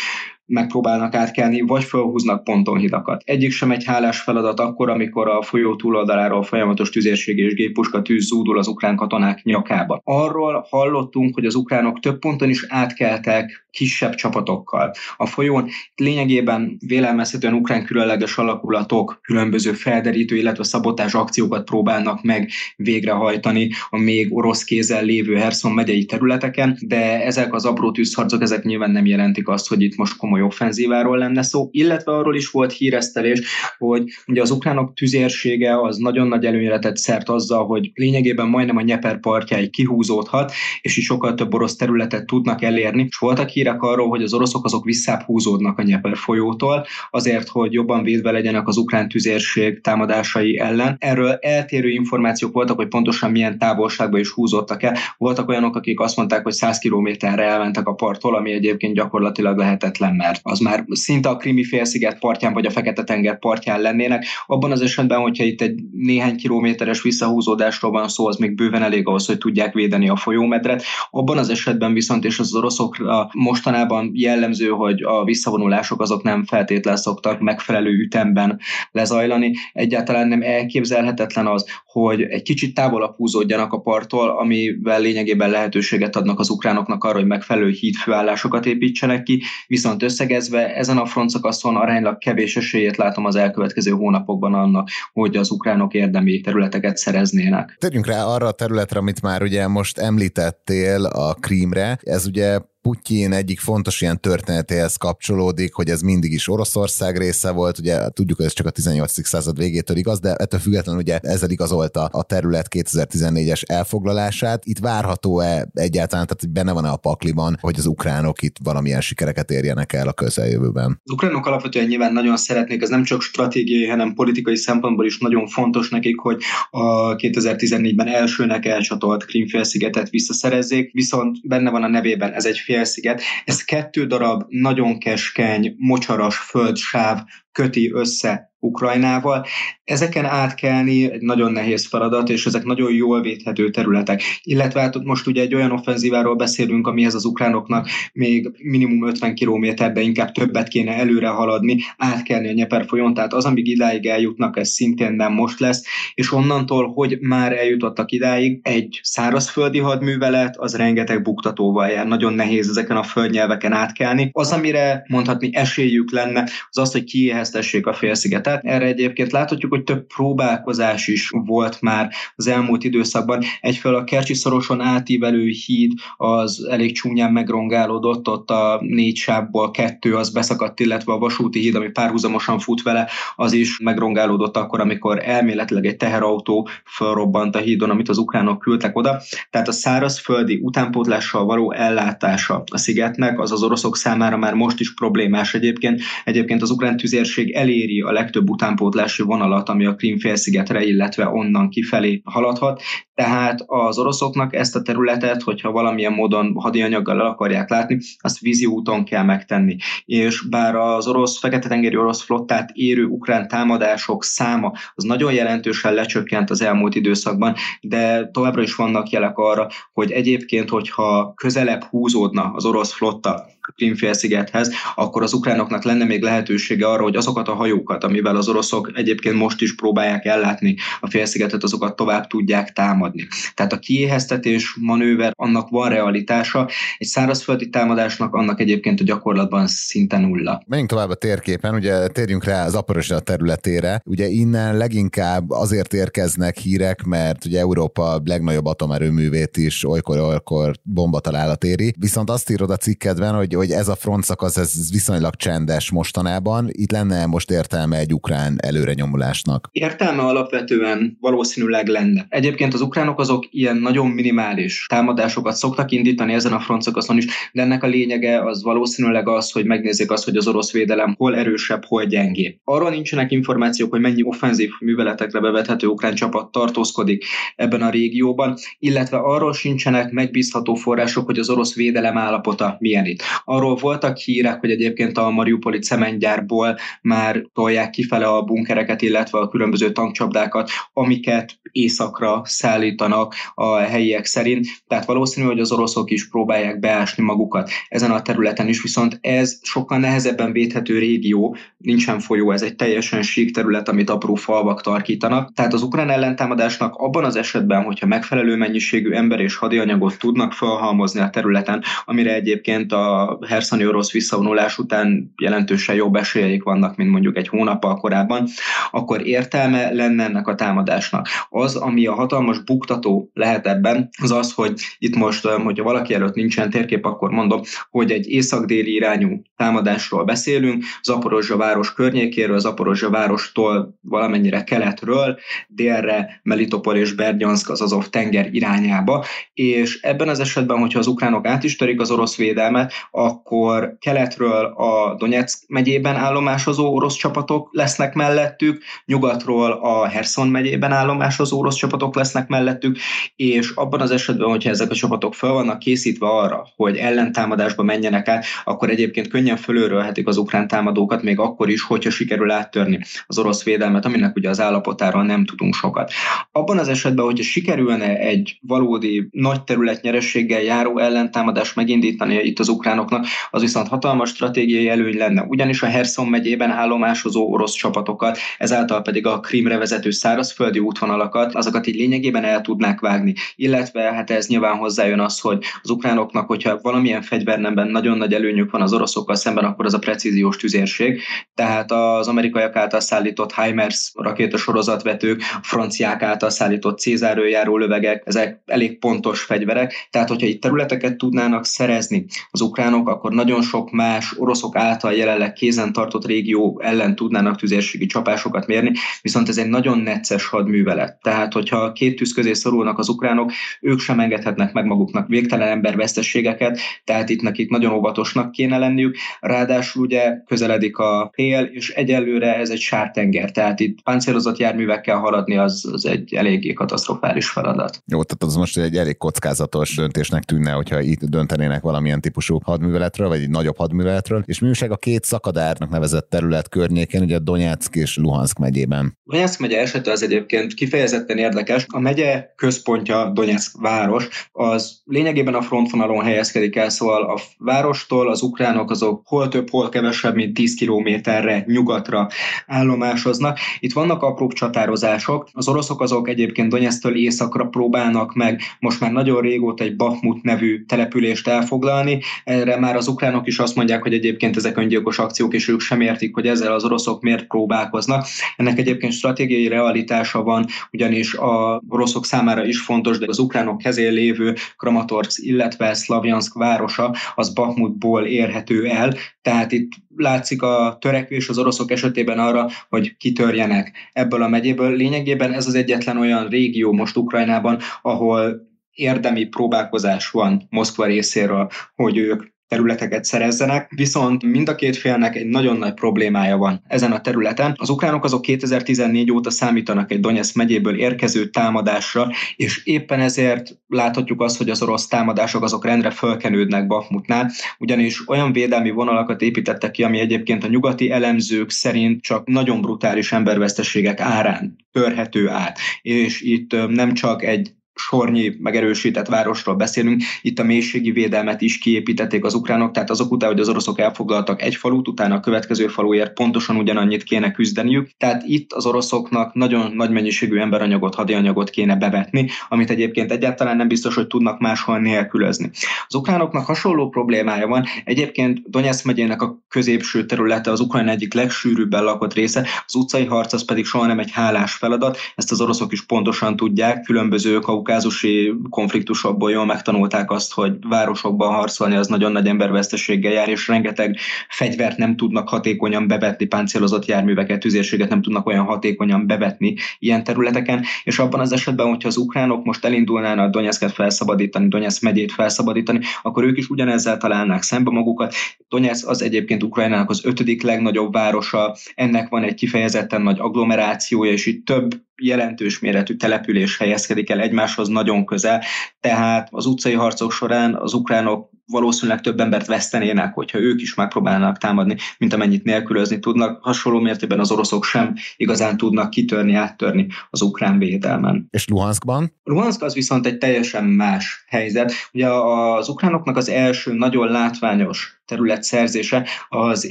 megpróbálnak 0.46 1.14
átkelni, 1.14 1.60
vagy 1.60 1.84
felhúznak 1.84 2.44
pontonhidakat. 2.44 3.22
Egyik 3.24 3.52
sem 3.52 3.70
egy 3.70 3.84
hálás 3.84 4.20
feladat 4.20 4.60
akkor, 4.60 4.88
amikor 4.88 5.28
a 5.28 5.42
folyó 5.42 5.76
túloldaláról 5.76 6.42
folyamatos 6.42 6.90
tüzérség 6.90 7.38
és 7.38 7.54
géppuska 7.54 8.02
tűz 8.02 8.26
zúdul 8.26 8.58
az 8.58 8.68
ukrán 8.68 8.96
katonák 8.96 9.42
nyakába. 9.42 10.00
Arról 10.04 10.66
hallottunk, 10.70 11.34
hogy 11.34 11.44
az 11.44 11.54
ukránok 11.54 12.00
több 12.00 12.18
ponton 12.18 12.48
is 12.48 12.66
átkeltek 12.68 13.66
kisebb 13.70 14.14
csapatokkal. 14.14 14.90
A 15.16 15.26
folyón 15.26 15.68
lényegében 15.94 16.76
vélelmezhetően 16.86 17.54
ukrán 17.54 17.84
különleges 17.84 18.38
alakulatok 18.38 19.18
különböző 19.22 19.72
felderítő, 19.72 20.36
illetve 20.36 20.64
szabotás 20.64 21.14
akciókat 21.14 21.64
próbálnak 21.64 22.22
meg 22.22 22.50
végrehajtani 22.76 23.70
a 23.90 23.98
még 23.98 24.36
orosz 24.36 24.64
kézzel 24.64 25.04
lévő 25.04 25.34
Herson 25.34 25.72
megyei 25.72 26.04
területeken, 26.04 26.78
de 26.80 27.24
ezek 27.24 27.54
az 27.54 27.64
apró 27.64 27.90
tűzharcok, 27.90 28.42
ezek 28.42 28.62
nyilván 28.62 28.90
nem 28.90 29.06
jelentik 29.06 29.48
azt, 29.48 29.68
hogy 29.68 29.82
itt 29.82 29.96
most 29.96 30.16
komoly 30.16 30.33
komoly 30.34 30.52
offenzíváról 30.52 31.18
lenne 31.18 31.42
szó, 31.42 31.68
illetve 31.70 32.12
arról 32.12 32.36
is 32.36 32.50
volt 32.50 32.72
híresztelés, 32.72 33.42
hogy 33.78 34.04
ugye 34.26 34.42
az 34.42 34.50
ukránok 34.50 34.94
tüzérsége 34.94 35.80
az 35.80 35.96
nagyon 35.96 36.28
nagy 36.28 36.44
előnyre 36.44 36.78
tett 36.78 36.96
szert 36.96 37.28
azzal, 37.28 37.66
hogy 37.66 37.90
lényegében 37.94 38.48
majdnem 38.48 38.76
a 38.76 38.80
Nyeper 38.80 39.20
partjáig 39.20 39.70
kihúzódhat, 39.70 40.52
és 40.80 40.96
is 40.96 41.04
sokkal 41.04 41.34
több 41.34 41.54
orosz 41.54 41.76
területet 41.76 42.26
tudnak 42.26 42.62
elérni, 42.62 43.04
és 43.08 43.16
voltak 43.16 43.48
hírek 43.48 43.82
arról, 43.82 44.08
hogy 44.08 44.22
az 44.22 44.34
oroszok 44.34 44.64
azok 44.64 44.84
visszább 44.84 45.22
húzódnak 45.22 45.78
a 45.78 45.82
Nyeper 45.82 46.16
folyótól, 46.16 46.86
azért, 47.10 47.48
hogy 47.48 47.72
jobban 47.72 48.02
védve 48.02 48.30
legyenek 48.30 48.68
az 48.68 48.76
ukrán 48.76 49.08
tüzérség 49.08 49.80
támadásai 49.80 50.58
ellen. 50.58 50.96
Erről 50.98 51.38
eltérő 51.40 51.88
információk 51.88 52.52
voltak, 52.52 52.76
hogy 52.76 52.88
pontosan 52.88 53.30
milyen 53.30 53.58
távolságban 53.58 54.20
is 54.20 54.30
húzódtak 54.30 54.82
el. 54.82 54.96
Voltak 55.18 55.48
olyanok, 55.48 55.76
akik 55.76 56.00
azt 56.00 56.16
mondták, 56.16 56.42
hogy 56.42 56.52
100 56.52 56.78
kilométerre 56.78 57.42
elmentek 57.42 57.86
a 57.86 57.94
parttól, 57.94 58.34
ami 58.34 58.52
egyébként 58.52 58.94
gyakorlatilag 58.94 59.58
lehetetlen, 59.58 60.14
mert 60.24 60.40
az 60.42 60.58
már 60.58 60.84
szinte 60.90 61.28
a 61.28 61.36
Krimi 61.36 61.64
félsziget 61.64 62.18
partján 62.18 62.52
vagy 62.52 62.66
a 62.66 62.70
Fekete-tenger 62.70 63.38
partján 63.38 63.80
lennének. 63.80 64.24
Abban 64.46 64.70
az 64.70 64.80
esetben, 64.80 65.20
hogyha 65.20 65.44
itt 65.44 65.60
egy 65.60 65.80
néhány 65.92 66.36
kilométeres 66.36 67.02
visszahúzódásról 67.02 67.90
van 67.90 68.08
szó, 68.08 68.26
az 68.26 68.36
még 68.36 68.54
bőven 68.54 68.82
elég 68.82 69.06
ahhoz, 69.06 69.26
hogy 69.26 69.38
tudják 69.38 69.74
védeni 69.74 70.08
a 70.08 70.16
folyómedret. 70.16 70.82
Abban 71.10 71.38
az 71.38 71.48
esetben 71.48 71.92
viszont, 71.92 72.24
és 72.24 72.38
az 72.38 72.54
oroszokra 72.54 73.30
mostanában 73.32 74.10
jellemző, 74.14 74.68
hogy 74.68 75.02
a 75.02 75.24
visszavonulások 75.24 76.00
azok 76.00 76.22
nem 76.22 76.44
feltétlenül 76.44 77.00
szoktak 77.00 77.40
megfelelő 77.40 77.90
ütemben 77.90 78.60
lezajlani. 78.90 79.52
Egyáltalán 79.72 80.28
nem 80.28 80.42
elképzelhetetlen 80.42 81.46
az, 81.46 81.64
hogy 81.86 82.22
egy 82.22 82.42
kicsit 82.42 82.74
távolabb 82.74 83.14
húzódjanak 83.16 83.72
a 83.72 83.80
parttól, 83.80 84.28
amivel 84.28 85.00
lényegében 85.00 85.50
lehetőséget 85.50 86.16
adnak 86.16 86.38
az 86.38 86.50
ukránoknak 86.50 87.04
arra, 87.04 87.18
hogy 87.18 87.26
megfelelő 87.26 87.70
hídfőállásokat 87.70 88.66
építsenek 88.66 89.22
ki, 89.22 89.42
viszont 89.66 90.02
összegezve 90.14 90.74
ezen 90.74 90.98
a 90.98 91.06
frontszakaszon 91.06 91.76
aránylag 91.76 92.18
kevés 92.18 92.56
esélyét 92.56 92.96
látom 92.96 93.24
az 93.24 93.36
elkövetkező 93.36 93.90
hónapokban 93.90 94.54
annak, 94.54 94.88
hogy 95.12 95.36
az 95.36 95.50
ukránok 95.50 95.94
érdemi 95.94 96.40
területeket 96.40 96.96
szereznének. 96.96 97.76
Térjünk 97.78 98.06
rá 98.06 98.24
arra 98.24 98.46
a 98.46 98.52
területre, 98.52 98.98
amit 98.98 99.22
már 99.22 99.42
ugye 99.42 99.66
most 99.66 99.98
említettél, 99.98 101.04
a 101.04 101.34
Krímre. 101.34 101.98
Ez 102.02 102.26
ugye 102.26 102.58
Putyin 102.88 103.32
egyik 103.32 103.60
fontos 103.60 104.00
ilyen 104.00 104.20
történetéhez 104.20 104.96
kapcsolódik, 104.96 105.74
hogy 105.74 105.88
ez 105.88 106.00
mindig 106.00 106.32
is 106.32 106.48
Oroszország 106.48 107.16
része 107.16 107.50
volt, 107.50 107.78
ugye 107.78 108.08
tudjuk, 108.08 108.36
hogy 108.36 108.46
ez 108.46 108.52
csak 108.52 108.66
a 108.66 108.70
18. 108.70 109.26
század 109.26 109.58
végétől 109.58 109.96
igaz, 109.96 110.20
de 110.20 110.34
ettől 110.34 110.60
függetlenül 110.60 111.00
ugye 111.00 111.18
ezzel 111.18 111.50
igazolta 111.50 112.04
a 112.04 112.22
terület 112.22 112.66
2014-es 112.70 113.62
elfoglalását. 113.66 114.64
Itt 114.64 114.78
várható-e 114.78 115.68
egyáltalán, 115.74 116.26
tehát 116.26 116.52
benne 116.52 116.72
van-e 116.72 116.88
a 116.88 116.96
pakliban, 116.96 117.56
hogy 117.60 117.74
az 117.78 117.86
ukránok 117.86 118.42
itt 118.42 118.56
valamilyen 118.62 119.00
sikereket 119.00 119.50
érjenek 119.50 119.92
el 119.92 120.08
a 120.08 120.12
közeljövőben? 120.12 121.00
Az 121.04 121.12
ukránok 121.12 121.46
alapvetően 121.46 121.86
nyilván 121.86 122.12
nagyon 122.12 122.36
szeretnék, 122.36 122.82
ez 122.82 122.88
nem 122.88 123.04
csak 123.04 123.22
stratégiai, 123.22 123.88
hanem 123.88 124.14
politikai 124.14 124.56
szempontból 124.56 125.06
is 125.06 125.18
nagyon 125.18 125.46
fontos 125.46 125.88
nekik, 125.88 126.18
hogy 126.18 126.42
a 126.70 127.16
2014-ben 127.16 128.08
elsőnek 128.08 128.66
elcsatolt 128.66 129.24
Krimfélszigetet 129.24 130.10
visszaszerezzék, 130.10 130.92
viszont 130.92 131.48
benne 131.48 131.70
van 131.70 131.82
a 131.82 131.88
nevében, 131.88 132.32
ez 132.32 132.44
egy 132.44 132.58
félsziget, 132.74 133.22
ez 133.44 133.64
kettő 133.64 134.06
darab 134.06 134.42
nagyon 134.48 134.98
keskeny, 134.98 135.74
mocsaras 135.78 136.36
földsáv 136.36 137.18
köti 137.52 137.92
össze 137.92 138.52
Ukrajnával. 138.58 139.46
Ezeken 139.84 140.24
átkelni 140.24 141.12
egy 141.12 141.20
nagyon 141.20 141.52
nehéz 141.52 141.86
feladat, 141.86 142.28
és 142.28 142.46
ezek 142.46 142.64
nagyon 142.64 142.92
jól 142.92 143.22
védhető 143.22 143.70
területek. 143.70 144.22
Illetve 144.42 144.80
hát 144.80 145.04
most 145.04 145.26
ugye 145.26 145.42
egy 145.42 145.54
olyan 145.54 145.70
offenzíváról 145.70 146.34
beszélünk, 146.34 146.86
amihez 146.86 147.14
az 147.14 147.24
ukránoknak 147.24 147.88
még 148.12 148.50
minimum 148.58 149.06
50 149.06 149.34
km, 149.34 149.66
de 149.92 150.00
inkább 150.00 150.32
többet 150.32 150.68
kéne 150.68 150.92
előre 150.92 151.28
haladni, 151.28 151.78
átkelni 151.96 152.48
a 152.48 152.52
Nyeper 152.52 152.84
folyón, 152.86 153.14
tehát 153.14 153.32
az, 153.32 153.44
amíg 153.44 153.66
idáig 153.66 154.06
eljutnak, 154.06 154.56
ez 154.56 154.68
szintén 154.68 155.12
nem 155.12 155.32
most 155.32 155.60
lesz, 155.60 155.84
és 156.14 156.32
onnantól, 156.32 156.92
hogy 156.92 157.18
már 157.20 157.52
eljutottak 157.52 158.12
idáig, 158.12 158.60
egy 158.62 159.00
szárazföldi 159.02 159.78
hadművelet, 159.78 160.56
az 160.56 160.76
rengeteg 160.76 161.22
buktatóval 161.22 161.88
jár, 161.88 162.06
nagyon 162.06 162.32
nehéz 162.32 162.68
ezeken 162.68 162.96
a 162.96 163.02
földnyelveken 163.02 163.72
átkelni. 163.72 164.30
Az, 164.32 164.52
amire 164.52 165.04
mondhatni 165.08 165.50
esélyük 165.52 166.12
lenne, 166.12 166.42
az 166.70 166.78
az, 166.78 166.92
hogy 166.92 167.04
kiéheztessék 167.04 167.86
a 167.86 167.92
félszigetet. 167.92 168.64
Erre 168.64 168.86
egyébként 168.86 169.32
láthatjuk, 169.32 169.72
hogy 169.74 169.84
több 169.84 170.06
próbálkozás 170.06 171.06
is 171.06 171.30
volt 171.30 171.80
már 171.80 172.12
az 172.36 172.46
elmúlt 172.46 172.84
időszakban. 172.84 173.42
Egyfelől 173.60 173.98
a 173.98 174.04
Kercsi 174.04 174.34
szoroson 174.34 174.80
átívelő 174.80 175.48
híd 175.66 175.92
az 176.16 176.66
elég 176.70 176.94
csúnyán 176.94 177.32
megrongálódott, 177.32 178.28
ott 178.28 178.50
a 178.50 178.78
négy 178.80 179.16
sávból 179.16 179.70
kettő 179.70 180.16
az 180.16 180.30
beszakadt, 180.30 180.80
illetve 180.80 181.12
a 181.12 181.18
vasúti 181.18 181.60
híd, 181.60 181.74
ami 181.74 181.88
párhuzamosan 181.88 182.58
fut 182.58 182.82
vele, 182.82 183.08
az 183.36 183.52
is 183.52 183.78
megrongálódott 183.78 184.56
akkor, 184.56 184.80
amikor 184.80 185.20
elméletileg 185.24 185.86
egy 185.86 185.96
teherautó 185.96 186.68
felrobbant 186.84 187.56
a 187.56 187.58
hídon, 187.58 187.90
amit 187.90 188.08
az 188.08 188.18
ukránok 188.18 188.58
küldtek 188.58 188.96
oda. 188.96 189.20
Tehát 189.50 189.68
a 189.68 189.72
szárazföldi 189.72 190.60
utánpótlással 190.62 191.44
való 191.44 191.72
ellátása 191.72 192.62
a 192.70 192.78
szigetnek, 192.78 193.40
az 193.40 193.52
az 193.52 193.62
oroszok 193.62 193.96
számára 193.96 194.36
már 194.36 194.54
most 194.54 194.80
is 194.80 194.94
problémás 194.94 195.54
egyébként. 195.54 196.00
Egyébként 196.24 196.62
az 196.62 196.70
ukrán 196.70 196.96
tüzérség 196.96 197.50
eléri 197.50 198.00
a 198.00 198.12
legtöbb 198.12 198.50
utánpótlási 198.50 199.22
vonalat, 199.22 199.63
ami 199.68 199.86
a 199.86 199.94
Krímfélszigetre, 199.94 200.84
illetve 200.84 201.28
onnan 201.28 201.68
kifelé 201.68 202.20
haladhat. 202.24 202.82
Tehát 203.14 203.64
az 203.66 203.98
oroszoknak 203.98 204.54
ezt 204.54 204.76
a 204.76 204.82
területet, 204.82 205.42
hogyha 205.42 205.70
valamilyen 205.70 206.12
módon 206.12 206.54
hadianyaggal 206.54 207.20
el 207.20 207.26
akarják 207.26 207.70
látni, 207.70 207.98
azt 208.18 208.38
vízi 208.38 208.66
úton 208.66 209.04
kell 209.04 209.22
megtenni. 209.22 209.76
És 210.04 210.48
bár 210.48 210.74
az 210.74 211.06
orosz, 211.06 211.38
fekete-tengeri 211.38 211.96
orosz 211.96 212.22
flottát 212.22 212.70
érő 212.72 213.04
ukrán 213.04 213.48
támadások 213.48 214.24
száma 214.24 214.72
az 214.94 215.04
nagyon 215.04 215.32
jelentősen 215.32 215.94
lecsökkent 215.94 216.50
az 216.50 216.62
elmúlt 216.62 216.94
időszakban, 216.94 217.54
de 217.80 218.30
továbbra 218.30 218.62
is 218.62 218.74
vannak 218.74 219.10
jelek 219.10 219.38
arra, 219.38 219.68
hogy 219.92 220.10
egyébként, 220.10 220.68
hogyha 220.68 221.32
közelebb 221.34 221.82
húzódna 221.82 222.50
az 222.54 222.64
orosz 222.64 222.92
flotta 222.92 223.52
Krímfélszigethez, 223.76 224.70
akkor 224.94 225.22
az 225.22 225.32
ukránoknak 225.32 225.84
lenne 225.84 226.04
még 226.04 226.22
lehetősége 226.22 226.88
arra, 226.88 227.02
hogy 227.02 227.16
azokat 227.16 227.48
a 227.48 227.54
hajókat, 227.54 228.04
amivel 228.04 228.36
az 228.36 228.48
oroszok 228.48 228.90
egyébként 228.94 229.34
most 229.34 229.60
is 229.60 229.74
próbálják 229.74 230.24
ellátni 230.24 230.76
a 231.00 231.10
félszigetet, 231.10 231.62
azokat 231.62 231.96
tovább 231.96 232.26
tudják 232.26 232.72
támadni. 232.72 233.26
Tehát 233.54 233.72
a 233.72 233.78
kiéheztetés 233.78 234.76
manőver, 234.80 235.32
annak 235.36 235.68
van 235.68 235.88
realitása, 235.88 236.68
egy 236.98 237.06
szárazföldi 237.06 237.68
támadásnak 237.68 238.34
annak 238.34 238.60
egyébként 238.60 239.00
a 239.00 239.04
gyakorlatban 239.04 239.66
szinte 239.66 240.18
nulla. 240.18 240.62
Menjünk 240.66 240.90
tovább 240.90 241.10
a 241.10 241.14
térképen, 241.14 241.74
ugye 241.74 242.06
térjünk 242.06 242.44
rá 242.44 242.64
az 242.64 242.74
Aporosra 242.74 243.20
területére. 243.20 244.02
Ugye 244.04 244.26
innen 244.26 244.76
leginkább 244.76 245.50
azért 245.50 245.94
érkeznek 245.94 246.56
hírek, 246.56 247.02
mert 247.02 247.44
ugye 247.44 247.58
Európa 247.58 248.20
legnagyobb 248.24 248.66
atomerőművét 248.66 249.56
is 249.56 249.84
olykor-olykor 249.84 250.74
bombatalálat 250.82 251.64
éri. 251.64 251.94
Viszont 251.98 252.30
azt 252.30 252.50
írod 252.50 252.70
a 252.70 252.76
cikkedben, 252.76 253.34
hogy 253.34 253.53
hogy, 253.54 253.70
ez 253.70 253.88
a 253.88 253.94
frontszakasz 253.94 254.56
ez 254.56 254.90
viszonylag 254.90 255.34
csendes 255.34 255.90
mostanában. 255.90 256.68
Itt 256.70 256.90
lenne 256.90 257.26
most 257.26 257.50
értelme 257.50 257.96
egy 257.96 258.14
ukrán 258.14 258.56
előrenyomulásnak? 258.62 259.68
Értelme 259.72 260.22
alapvetően 260.22 261.16
valószínűleg 261.20 261.86
lenne. 261.86 262.26
Egyébként 262.28 262.74
az 262.74 262.80
ukránok 262.80 263.20
azok 263.20 263.46
ilyen 263.50 263.76
nagyon 263.76 264.10
minimális 264.10 264.86
támadásokat 264.88 265.54
szoktak 265.54 265.90
indítani 265.90 266.32
ezen 266.32 266.52
a 266.52 266.60
frontszakaszon 266.60 267.16
is, 267.16 267.26
de 267.52 267.62
ennek 267.62 267.82
a 267.82 267.86
lényege 267.86 268.44
az 268.44 268.62
valószínűleg 268.62 269.28
az, 269.28 269.50
hogy 269.50 269.64
megnézzék 269.64 270.10
azt, 270.10 270.24
hogy 270.24 270.36
az 270.36 270.46
orosz 270.46 270.72
védelem 270.72 271.14
hol 271.18 271.36
erősebb, 271.36 271.84
hol 271.84 272.04
gyengébb. 272.04 272.56
Arról 272.64 272.90
nincsenek 272.90 273.30
információk, 273.30 273.90
hogy 273.90 274.00
mennyi 274.00 274.22
offenzív 274.22 274.70
műveletekre 274.80 275.40
bevethető 275.40 275.86
ukrán 275.86 276.14
csapat 276.14 276.52
tartózkodik 276.52 277.24
ebben 277.56 277.82
a 277.82 277.90
régióban, 277.90 278.56
illetve 278.78 279.16
arról 279.16 279.52
sincsenek 279.52 280.12
megbízható 280.12 280.74
források, 280.74 281.26
hogy 281.26 281.38
az 281.38 281.50
orosz 281.50 281.74
védelem 281.74 282.18
állapota 282.18 282.76
milyen 282.78 283.06
itt. 283.06 283.22
Arról 283.44 283.74
voltak 283.74 284.16
hírek, 284.16 284.60
hogy 284.60 284.70
egyébként 284.70 285.18
a 285.18 285.30
Mariupoli 285.30 285.78
cementgyárból 285.78 286.76
már 287.02 287.44
tolják 287.52 287.90
kifele 287.90 288.26
a 288.26 288.42
bunkereket, 288.42 289.02
illetve 289.02 289.38
a 289.38 289.48
különböző 289.48 289.92
tankcsapdákat, 289.92 290.70
amiket 290.92 291.58
északra 291.72 292.42
szállítanak 292.44 293.34
a 293.54 293.76
helyiek 293.76 294.24
szerint. 294.24 294.66
Tehát 294.86 295.04
valószínű, 295.04 295.46
hogy 295.46 295.60
az 295.60 295.72
oroszok 295.72 296.10
is 296.10 296.28
próbálják 296.28 296.78
beásni 296.78 297.24
magukat 297.24 297.70
ezen 297.88 298.10
a 298.10 298.22
területen 298.22 298.68
is, 298.68 298.82
viszont 298.82 299.18
ez 299.20 299.58
sokkal 299.62 299.98
nehezebben 299.98 300.52
védhető 300.52 300.98
régió, 300.98 301.56
nincsen 301.76 302.18
folyó, 302.18 302.50
ez 302.50 302.62
egy 302.62 302.76
teljesen 302.76 303.22
sík 303.22 303.54
terület, 303.54 303.88
amit 303.88 304.10
apró 304.10 304.34
falvak 304.34 304.80
tarkítanak. 304.80 305.52
Tehát 305.52 305.72
az 305.72 305.82
ukrán 305.82 306.10
ellentámadásnak 306.10 306.94
abban 306.94 307.24
az 307.24 307.36
esetben, 307.36 307.82
hogyha 307.82 308.06
megfelelő 308.06 308.56
mennyiségű 308.56 309.10
ember 309.10 309.40
és 309.40 309.56
hadianyagot 309.56 310.18
tudnak 310.18 310.52
felhalmozni 310.52 311.20
a 311.20 311.30
területen, 311.30 311.82
amire 312.04 312.34
egyébként 312.34 312.92
a 312.92 313.33
herszani 313.48 313.86
orosz 313.86 314.12
visszavonulás 314.12 314.78
után 314.78 315.32
jelentősen 315.36 315.94
jobb 315.94 316.14
esélyeik 316.14 316.62
vannak, 316.62 316.96
mint 316.96 317.10
mondjuk 317.10 317.36
egy 317.36 317.48
hónappal 317.48 317.96
korábban, 317.96 318.48
akkor 318.90 319.26
értelme 319.26 319.92
lenne 319.92 320.24
ennek 320.24 320.48
a 320.48 320.54
támadásnak. 320.54 321.28
Az, 321.50 321.76
ami 321.76 322.06
a 322.06 322.14
hatalmas 322.14 322.58
buktató 322.58 323.30
lehet 323.34 323.66
ebben, 323.66 324.08
az 324.22 324.30
az, 324.30 324.52
hogy 324.52 324.80
itt 324.98 325.16
most, 325.16 325.46
hogyha 325.46 325.84
valaki 325.84 326.14
előtt 326.14 326.34
nincsen 326.34 326.70
térkép, 326.70 327.04
akkor 327.04 327.30
mondom, 327.30 327.60
hogy 327.90 328.10
egy 328.10 328.28
észak-déli 328.28 328.94
irányú 328.94 329.42
támadásról 329.56 330.24
beszélünk, 330.24 330.84
Zaporozsa 331.02 331.56
város 331.56 331.92
környékéről, 331.92 332.58
Zaporozsa 332.58 333.10
várostól 333.10 333.98
valamennyire 334.00 334.64
keletről, 334.64 335.38
délre 335.68 336.40
Melitopol 336.42 336.96
és 336.96 337.12
Berdyansk 337.12 337.70
az 337.70 337.80
Azov 337.80 338.06
tenger 338.06 338.54
irányába, 338.54 339.24
és 339.54 340.00
ebben 340.02 340.28
az 340.28 340.40
esetben, 340.40 340.78
hogyha 340.78 340.98
az 340.98 341.06
ukránok 341.06 341.46
át 341.46 341.64
is 341.64 341.76
törik 341.76 342.00
az 342.00 342.10
orosz 342.10 342.36
védelmet, 342.36 342.92
akkor 343.24 343.96
keletről 344.00 344.64
a 344.64 345.14
Donetsk 345.18 345.58
megyében 345.68 346.16
állomásozó 346.16 346.94
orosz 346.94 347.14
csapatok 347.14 347.68
lesznek 347.72 348.14
mellettük, 348.14 348.82
nyugatról 349.06 349.72
a 349.72 350.06
Herson 350.06 350.48
megyében 350.48 350.92
állomásozó 350.92 351.58
orosz 351.58 351.76
csapatok 351.76 352.14
lesznek 352.14 352.48
mellettük, 352.48 352.98
és 353.36 353.70
abban 353.70 354.00
az 354.00 354.10
esetben, 354.10 354.48
hogyha 354.48 354.70
ezek 354.70 354.90
a 354.90 354.94
csapatok 354.94 355.34
fel 355.34 355.52
vannak 355.52 355.78
készítve 355.78 356.26
arra, 356.26 356.66
hogy 356.76 356.96
ellentámadásba 356.96 357.82
menjenek 357.82 358.28
át, 358.28 358.44
akkor 358.64 358.90
egyébként 358.90 359.28
könnyen 359.28 359.56
fölőrölhetik 359.56 360.28
az 360.28 360.36
ukrán 360.36 360.68
támadókat, 360.68 361.22
még 361.22 361.38
akkor 361.38 361.68
is, 361.70 361.82
hogyha 361.82 362.10
sikerül 362.10 362.50
áttörni 362.50 363.00
az 363.26 363.38
orosz 363.38 363.64
védelmet, 363.64 364.04
aminek 364.04 364.36
ugye 364.36 364.48
az 364.48 364.60
állapotáról 364.60 365.24
nem 365.24 365.44
tudunk 365.44 365.74
sokat. 365.74 366.12
Abban 366.52 366.78
az 366.78 366.88
esetben, 366.88 367.24
hogyha 367.24 367.44
sikerülne 367.44 368.18
egy 368.18 368.58
valódi 368.60 369.28
nagy 369.30 369.62
terület 369.62 370.02
nyerességgel 370.02 370.62
járó 370.62 370.98
ellentámadás 370.98 371.74
megindítani 371.74 372.34
itt 372.34 372.58
az 372.58 372.68
ukránoknak, 372.68 373.13
az 373.50 373.60
viszont 373.60 373.88
hatalmas 373.88 374.28
stratégiai 374.28 374.88
előny 374.88 375.16
lenne. 375.16 375.42
Ugyanis 375.42 375.82
a 375.82 375.86
Herson 375.86 376.26
megyében 376.26 376.70
állomásozó 376.70 377.52
orosz 377.52 377.72
csapatokat, 377.72 378.38
ezáltal 378.58 379.02
pedig 379.02 379.26
a 379.26 379.40
Krímre 379.40 379.78
vezető 379.78 380.10
szárazföldi 380.10 380.78
útvonalakat, 380.78 381.54
azokat 381.54 381.86
így 381.86 381.96
lényegében 381.96 382.44
el 382.44 382.60
tudnák 382.60 383.00
vágni. 383.00 383.34
Illetve 383.56 384.02
hát 384.02 384.30
ez 384.30 384.46
nyilván 384.46 384.76
hozzájön 384.76 385.20
az, 385.20 385.40
hogy 385.40 385.64
az 385.82 385.90
ukránoknak, 385.90 386.46
hogyha 386.46 386.78
valamilyen 386.82 387.22
fegyvernemben 387.22 387.88
nagyon 387.88 388.18
nagy 388.18 388.34
előnyük 388.34 388.70
van 388.70 388.82
az 388.82 388.92
oroszokkal 388.92 389.36
szemben, 389.36 389.64
akkor 389.64 389.84
az 389.84 389.94
a 389.94 389.98
precíziós 389.98 390.56
tüzérség. 390.56 391.20
Tehát 391.54 391.92
az 391.92 392.28
amerikaiak 392.28 392.76
által 392.76 393.00
szállított 393.00 393.54
HIMARS 393.54 394.12
rakétasorozatvetők, 394.14 395.40
a 395.40 395.58
franciák 395.62 396.22
által 396.22 396.50
szállított 396.50 396.98
Cézárőjáró 396.98 397.76
lövegek, 397.76 398.22
ezek 398.26 398.62
elég 398.66 398.98
pontos 398.98 399.42
fegyverek. 399.42 400.08
Tehát, 400.10 400.28
hogyha 400.28 400.46
itt 400.46 400.60
területeket 400.60 401.16
tudnának 401.16 401.64
szerezni 401.64 402.24
az 402.50 402.60
ukránok, 402.60 402.93
akkor 403.02 403.32
nagyon 403.32 403.62
sok 403.62 403.90
más 403.90 404.34
oroszok 404.38 404.76
által 404.76 405.12
jelenleg 405.12 405.52
kézen 405.52 405.92
tartott 405.92 406.26
régió 406.26 406.80
ellen 406.82 407.14
tudnának 407.14 407.56
tüzérségi 407.56 408.06
csapásokat 408.06 408.66
mérni, 408.66 408.92
viszont 409.22 409.48
ez 409.48 409.58
egy 409.58 409.68
nagyon 409.68 409.98
necces 409.98 410.46
hadművelet. 410.46 411.18
Tehát, 411.22 411.52
hogyha 411.52 411.92
két 411.92 412.16
tűz 412.16 412.32
közé 412.32 412.52
szorulnak 412.52 412.98
az 412.98 413.08
ukránok, 413.08 413.52
ők 413.80 413.98
sem 413.98 414.20
engedhetnek 414.20 414.72
meg 414.72 414.84
maguknak 414.84 415.28
végtelen 415.28 415.68
embervesztességeket, 415.68 416.78
tehát 417.04 417.28
itt 417.28 417.40
nekik 417.42 417.70
nagyon 417.70 417.92
óvatosnak 417.92 418.50
kéne 418.50 418.78
lenniük. 418.78 419.16
Ráadásul 419.40 420.02
ugye 420.02 420.42
közeledik 420.46 420.96
a 420.96 421.30
tél, 421.34 421.62
és 421.64 421.90
egyelőre 421.90 422.56
ez 422.56 422.70
egy 422.70 422.80
sártenger, 422.80 423.50
tehát 423.50 423.80
itt 423.80 424.02
páncélozott 424.02 424.58
járművekkel 424.58 425.18
haladni 425.18 425.56
az, 425.56 425.88
az 425.92 426.06
egy 426.06 426.34
eléggé 426.34 426.72
katasztrofális 426.72 427.48
feladat. 427.48 428.02
Jó, 428.06 428.22
tehát 428.22 428.42
az 428.42 428.56
most 428.56 428.78
egy 428.78 428.96
elég 428.96 429.16
kockázatos 429.16 429.94
döntésnek 429.96 430.44
tűnne, 430.44 430.70
hogyha 430.70 431.00
itt 431.00 431.20
döntenének 431.24 431.82
valamilyen 431.82 432.20
típusú 432.20 432.58
hadműveletről, 432.84 433.28
vagy 433.28 433.42
egy 433.42 433.50
nagyobb 433.50 433.76
hadműveletről. 433.76 434.42
És 434.46 434.58
mi 434.58 434.68
újság 434.68 434.90
a 434.90 434.96
két 434.96 435.24
szakadárnak 435.24 435.90
nevezett 435.90 436.30
terület 436.30 436.68
környékén, 436.68 437.22
ugye 437.22 437.38
Donetsk 437.38 437.94
és 437.94 438.16
Luhansk 438.16 438.58
megyében? 438.58 439.18
Donetsk 439.24 439.60
megye 439.60 439.80
esete 439.80 440.10
az 440.10 440.22
egyébként 440.22 440.74
kifejezetten 440.74 441.38
érdekes. 441.38 441.86
A 441.88 441.98
megye 442.00 442.52
központja 442.56 443.30
Donetsk 443.30 443.80
város, 443.80 444.28
az 444.52 445.02
lényegében 445.04 445.54
a 445.54 445.62
frontvonalon 445.62 446.24
helyezkedik 446.24 446.76
el, 446.76 446.88
szóval 446.88 447.22
a 447.22 447.40
várostól 447.58 448.30
az 448.30 448.42
ukránok 448.42 448.90
azok 448.90 449.22
hol 449.24 449.48
több, 449.48 449.70
hol 449.70 449.88
kevesebb, 449.88 450.34
mint 450.34 450.54
10 450.54 450.74
kilométerre 450.74 451.64
nyugatra 451.66 452.28
állomásoznak. 452.66 453.58
Itt 453.78 453.92
vannak 453.92 454.22
apró 454.22 454.48
csatározások. 454.48 455.48
Az 455.52 455.68
oroszok 455.68 456.00
azok 456.00 456.28
egyébként 456.28 456.68
Donetsztől 456.68 457.16
északra 457.16 457.64
próbálnak 457.64 458.34
meg 458.34 458.60
most 458.78 459.00
már 459.00 459.12
nagyon 459.12 459.40
régóta 459.40 459.84
egy 459.84 459.96
Bakhmut 459.96 460.42
nevű 460.42 460.84
települést 460.84 461.48
elfoglalni. 461.48 462.20
Erre 462.44 462.73
már 462.78 462.96
az 462.96 463.08
ukránok 463.08 463.46
is 463.46 463.58
azt 463.58 463.74
mondják, 463.74 464.02
hogy 464.02 464.12
egyébként 464.14 464.56
ezek 464.56 464.76
öngyilkos 464.76 465.18
akciók, 465.18 465.54
és 465.54 465.68
ők 465.68 465.80
sem 465.80 466.00
értik, 466.00 466.34
hogy 466.34 466.46
ezzel 466.46 466.72
az 466.72 466.84
oroszok 466.84 467.22
miért 467.22 467.46
próbálkoznak. 467.46 468.26
Ennek 468.56 468.78
egyébként 468.78 469.12
stratégiai 469.12 469.68
realitása 469.68 470.42
van, 470.42 470.66
ugyanis 470.92 471.34
a 471.34 471.82
oroszok 471.88 472.26
számára 472.26 472.64
is 472.64 472.80
fontos, 472.80 473.18
de 473.18 473.26
az 473.28 473.38
ukránok 473.38 473.78
kezén 473.78 474.12
lévő 474.12 474.54
Kramatorsk, 474.76 475.44
illetve 475.44 475.94
Szlavjansk 475.94 476.54
városa 476.54 477.14
az 477.34 477.52
Bakhmutból 477.52 478.26
érhető 478.26 478.86
el, 478.86 479.14
tehát 479.42 479.72
itt 479.72 479.92
látszik 480.16 480.62
a 480.62 480.96
törekvés 481.00 481.48
az 481.48 481.58
oroszok 481.58 481.90
esetében 481.90 482.38
arra, 482.38 482.68
hogy 482.88 483.16
kitörjenek 483.16 483.92
ebből 484.12 484.42
a 484.42 484.48
megyéből. 484.48 484.96
Lényegében 484.96 485.52
ez 485.52 485.66
az 485.66 485.74
egyetlen 485.74 486.18
olyan 486.18 486.48
régió 486.48 486.92
most 486.92 487.16
Ukrajnában, 487.16 487.78
ahol 488.02 488.72
érdemi 488.94 489.44
próbálkozás 489.44 490.30
van 490.30 490.66
Moszkva 490.70 491.04
részéről, 491.04 491.70
hogy 491.94 492.16
ők 492.16 492.53
területeket 492.74 493.24
szerezzenek, 493.24 493.92
viszont 493.96 494.42
mind 494.42 494.68
a 494.68 494.74
két 494.74 494.96
félnek 494.96 495.36
egy 495.36 495.46
nagyon 495.46 495.76
nagy 495.76 495.94
problémája 495.94 496.56
van 496.56 496.82
ezen 496.86 497.12
a 497.12 497.20
területen. 497.20 497.74
Az 497.76 497.88
ukránok 497.88 498.24
azok 498.24 498.42
2014 498.42 499.30
óta 499.30 499.50
számítanak 499.50 500.10
egy 500.10 500.20
Donetsk 500.20 500.54
megyéből 500.54 500.98
érkező 500.98 501.50
támadásra, 501.50 502.30
és 502.56 502.84
éppen 502.84 503.20
ezért 503.20 503.78
láthatjuk 503.86 504.40
azt, 504.40 504.56
hogy 504.56 504.70
az 504.70 504.82
orosz 504.82 505.06
támadások 505.06 505.62
azok 505.62 505.84
rendre 505.84 506.10
fölkenődnek 506.10 506.86
Bakhmutnál, 506.86 507.50
ugyanis 507.78 508.28
olyan 508.28 508.52
védelmi 508.52 508.90
vonalakat 508.90 509.42
építettek 509.42 509.90
ki, 509.90 510.02
ami 510.02 510.18
egyébként 510.18 510.64
a 510.64 510.68
nyugati 510.68 511.10
elemzők 511.10 511.70
szerint 511.70 512.22
csak 512.22 512.46
nagyon 512.46 512.80
brutális 512.80 513.32
emberveszteségek 513.32 514.20
árán 514.20 514.76
törhető 514.92 515.48
át. 515.48 515.78
És 516.02 516.40
itt 516.40 516.88
nem 516.88 517.12
csak 517.12 517.42
egy 517.44 517.74
sornyi 517.94 518.56
megerősített 518.58 519.26
városról 519.26 519.74
beszélünk, 519.74 520.22
itt 520.42 520.58
a 520.58 520.64
mélységi 520.64 521.10
védelmet 521.10 521.60
is 521.60 521.78
kiépítették 521.78 522.44
az 522.44 522.54
ukránok, 522.54 522.90
tehát 522.90 523.10
azok 523.10 523.32
után, 523.32 523.50
hogy 523.50 523.60
az 523.60 523.68
oroszok 523.68 523.98
elfoglaltak 523.98 524.62
egy 524.62 524.74
falut, 524.74 525.08
utána 525.08 525.34
a 525.34 525.40
következő 525.40 525.86
faluért 525.86 526.32
pontosan 526.32 526.76
ugyanannyit 526.76 527.22
kéne 527.22 527.50
küzdeniük, 527.50 528.10
tehát 528.16 528.42
itt 528.46 528.72
az 528.72 528.86
oroszoknak 528.86 529.54
nagyon 529.54 529.92
nagy 529.92 530.10
mennyiségű 530.10 530.58
emberanyagot, 530.58 531.14
hadianyagot 531.14 531.70
kéne 531.70 531.96
bevetni, 531.96 532.48
amit 532.68 532.90
egyébként 532.90 533.32
egyáltalán 533.32 533.76
nem 533.76 533.88
biztos, 533.88 534.14
hogy 534.14 534.26
tudnak 534.26 534.60
máshol 534.60 534.98
nélkülözni. 534.98 535.70
Az 536.06 536.14
ukránoknak 536.14 536.66
hasonló 536.66 537.08
problémája 537.08 537.66
van, 537.66 537.84
egyébként 538.04 538.70
Donetsk 538.70 539.04
megyének 539.04 539.42
a 539.42 539.58
középső 539.68 540.26
területe 540.26 540.70
az 540.70 540.80
Ukrajna 540.80 541.10
egyik 541.10 541.34
legsűrűbben 541.34 542.04
lakott 542.04 542.34
része, 542.34 542.66
az 542.86 542.94
utcai 542.94 543.24
harc 543.24 543.52
az 543.52 543.64
pedig 543.64 543.84
soha 543.84 544.06
nem 544.06 544.18
egy 544.18 544.30
hálás 544.30 544.72
feladat, 544.72 545.18
ezt 545.34 545.50
az 545.50 545.60
oroszok 545.60 545.92
is 545.92 546.06
pontosan 546.06 546.56
tudják, 546.56 547.00
különböző 547.00 547.58
kaukázusi 547.84 548.54
konfliktusokból 548.70 549.50
jól 549.50 549.64
megtanulták 549.64 550.30
azt, 550.30 550.52
hogy 550.52 550.76
városokban 550.88 551.54
harcolni 551.54 551.94
az 551.94 552.06
nagyon 552.06 552.32
nagy 552.32 552.46
emberveszteséggel 552.46 553.32
jár, 553.32 553.48
és 553.48 553.68
rengeteg 553.68 554.16
fegyvert 554.48 554.96
nem 554.96 555.16
tudnak 555.16 555.48
hatékonyan 555.48 556.06
bevetni, 556.06 556.46
páncélozott 556.46 557.04
járműveket, 557.04 557.60
tüzérséget 557.60 558.08
nem 558.08 558.22
tudnak 558.22 558.46
olyan 558.46 558.64
hatékonyan 558.64 559.26
bevetni 559.26 559.74
ilyen 559.98 560.24
területeken, 560.24 560.84
és 561.04 561.18
abban 561.18 561.40
az 561.40 561.52
esetben, 561.52 561.86
hogyha 561.86 562.08
az 562.08 562.16
ukránok 562.16 562.64
most 562.64 562.84
elindulnának 562.84 563.50
Donetszket 563.50 563.92
felszabadítani, 563.92 564.68
Donetsz 564.68 565.00
megyét 565.00 565.32
felszabadítani, 565.32 566.00
akkor 566.22 566.44
ők 566.44 566.58
is 566.58 566.68
ugyanezzel 566.68 567.16
találnák 567.16 567.62
szembe 567.62 567.90
magukat. 567.90 568.34
Donetsz 568.68 569.06
az 569.06 569.22
egyébként 569.22 569.62
Ukrajnának 569.62 570.10
az 570.10 570.24
ötödik 570.24 570.62
legnagyobb 570.62 571.12
városa, 571.12 571.76
ennek 571.94 572.28
van 572.28 572.42
egy 572.42 572.54
kifejezetten 572.54 573.22
nagy 573.22 573.38
agglomerációja, 573.38 574.32
és 574.32 574.46
itt 574.46 574.64
több 574.64 575.02
jelentős 575.22 575.78
méretű 575.78 576.14
település 576.16 576.78
helyezkedik 576.78 577.30
el 577.30 577.40
egymáshoz 577.40 577.88
nagyon 577.88 578.24
közel, 578.24 578.62
tehát 579.00 579.48
az 579.50 579.66
utcai 579.66 579.94
harcok 579.94 580.32
során 580.32 580.74
az 580.74 580.94
ukránok 580.94 581.50
valószínűleg 581.66 582.20
több 582.20 582.40
embert 582.40 582.66
vesztenének, 582.66 583.34
hogyha 583.34 583.58
ők 583.58 583.80
is 583.80 583.94
megpróbálnak 583.94 584.58
támadni, 584.58 584.96
mint 585.18 585.32
amennyit 585.32 585.64
nélkülözni 585.64 586.18
tudnak. 586.18 586.62
Hasonló 586.62 587.00
mértékben 587.00 587.40
az 587.40 587.50
oroszok 587.50 587.84
sem 587.84 588.14
igazán 588.36 588.76
tudnak 588.76 589.10
kitörni, 589.10 589.54
áttörni 589.54 590.06
az 590.30 590.42
ukrán 590.42 590.78
védelmen. 590.78 591.48
És 591.50 591.68
Luhanskban? 591.68 592.32
Luhansk 592.44 592.82
az 592.82 592.94
viszont 592.94 593.26
egy 593.26 593.38
teljesen 593.38 593.84
más 593.84 594.44
helyzet. 594.48 594.92
Ugye 595.12 595.28
az 595.28 595.88
ukránoknak 595.88 596.36
az 596.36 596.48
első 596.48 596.92
nagyon 596.92 597.28
látványos 597.28 598.22
terület 598.24 598.62
szerzése 598.62 599.26
az 599.48 599.90